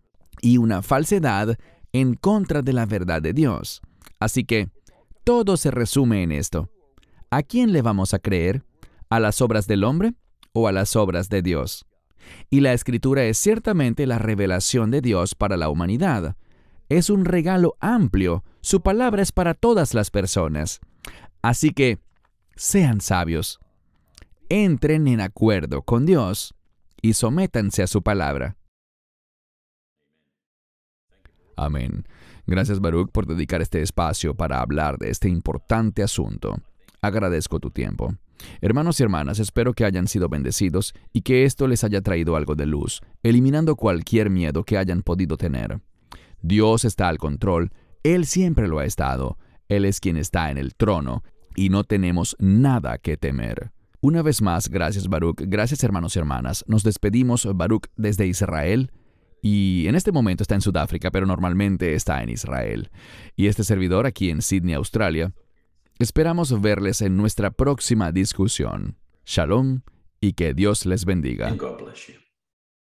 y 0.43 0.59
una 0.59 0.83
falsedad 0.83 1.57
en 1.91 2.13
contra 2.13 2.61
de 2.61 2.71
la 2.71 2.85
verdad 2.85 3.19
de 3.19 3.33
Dios. 3.33 3.81
Así 4.19 4.43
que, 4.43 4.69
todo 5.23 5.57
se 5.57 5.71
resume 5.71 6.21
en 6.21 6.33
esto. 6.33 6.69
¿A 7.31 7.41
quién 7.41 7.73
le 7.73 7.81
vamos 7.81 8.13
a 8.13 8.19
creer? 8.19 8.61
¿A 9.09 9.19
las 9.19 9.41
obras 9.41 9.65
del 9.65 9.83
hombre 9.85 10.13
o 10.53 10.67
a 10.67 10.71
las 10.71 10.95
obras 10.95 11.29
de 11.29 11.41
Dios? 11.41 11.87
Y 12.51 12.59
la 12.59 12.73
escritura 12.73 13.23
es 13.23 13.39
ciertamente 13.39 14.05
la 14.05 14.19
revelación 14.19 14.91
de 14.91 15.01
Dios 15.01 15.33
para 15.33 15.57
la 15.57 15.69
humanidad. 15.69 16.35
Es 16.91 17.09
un 17.09 17.23
regalo 17.23 17.77
amplio, 17.79 18.43
su 18.59 18.81
palabra 18.81 19.21
es 19.21 19.31
para 19.31 19.53
todas 19.53 19.93
las 19.93 20.11
personas. 20.11 20.81
Así 21.41 21.69
que, 21.69 21.99
sean 22.57 22.99
sabios, 22.99 23.61
entren 24.49 25.07
en 25.07 25.21
acuerdo 25.21 25.83
con 25.83 26.05
Dios 26.05 26.53
y 27.01 27.13
sométanse 27.13 27.81
a 27.81 27.87
su 27.87 28.01
palabra. 28.01 28.57
Amén. 31.55 32.03
Gracias 32.45 32.81
Baruch 32.81 33.09
por 33.09 33.25
dedicar 33.25 33.61
este 33.61 33.81
espacio 33.81 34.35
para 34.35 34.59
hablar 34.59 34.97
de 34.97 35.11
este 35.11 35.29
importante 35.29 36.03
asunto. 36.03 36.57
Agradezco 37.01 37.61
tu 37.61 37.69
tiempo. 37.69 38.17
Hermanos 38.59 38.99
y 38.99 39.03
hermanas, 39.03 39.39
espero 39.39 39.71
que 39.71 39.85
hayan 39.85 40.09
sido 40.09 40.27
bendecidos 40.27 40.93
y 41.13 41.21
que 41.21 41.45
esto 41.45 41.69
les 41.69 41.85
haya 41.85 42.01
traído 42.01 42.35
algo 42.35 42.55
de 42.55 42.65
luz, 42.65 42.99
eliminando 43.23 43.77
cualquier 43.77 44.29
miedo 44.29 44.65
que 44.65 44.77
hayan 44.77 45.03
podido 45.03 45.37
tener. 45.37 45.79
Dios 46.41 46.85
está 46.85 47.07
al 47.07 47.17
control, 47.17 47.71
Él 48.03 48.25
siempre 48.25 48.67
lo 48.67 48.79
ha 48.79 48.85
estado, 48.85 49.37
Él 49.69 49.85
es 49.85 49.99
quien 49.99 50.17
está 50.17 50.51
en 50.51 50.57
el 50.57 50.75
trono, 50.75 51.23
y 51.55 51.69
no 51.69 51.83
tenemos 51.83 52.35
nada 52.39 52.97
que 52.97 53.17
temer. 53.17 53.71
Una 53.99 54.21
vez 54.21 54.41
más, 54.41 54.69
gracias 54.69 55.07
Baruch, 55.07 55.41
gracias 55.41 55.83
hermanos 55.83 56.15
y 56.15 56.19
hermanas. 56.19 56.65
Nos 56.67 56.83
despedimos, 56.83 57.47
Baruch, 57.55 57.85
desde 57.95 58.25
Israel, 58.25 58.91
y 59.41 59.85
en 59.87 59.95
este 59.95 60.11
momento 60.11 60.43
está 60.43 60.55
en 60.55 60.61
Sudáfrica, 60.61 61.11
pero 61.11 61.25
normalmente 61.25 61.95
está 61.95 62.21
en 62.21 62.29
Israel. 62.29 62.91
Y 63.35 63.47
este 63.47 63.63
servidor 63.63 64.05
aquí 64.05 64.29
en 64.29 64.41
Sydney, 64.41 64.75
Australia. 64.75 65.33
Esperamos 65.97 66.61
verles 66.61 67.01
en 67.01 67.17
nuestra 67.17 67.51
próxima 67.51 68.11
discusión. 68.11 68.97
Shalom 69.25 69.81
y 70.19 70.33
que 70.33 70.53
Dios 70.53 70.85
les 70.85 71.05
bendiga. 71.05 71.49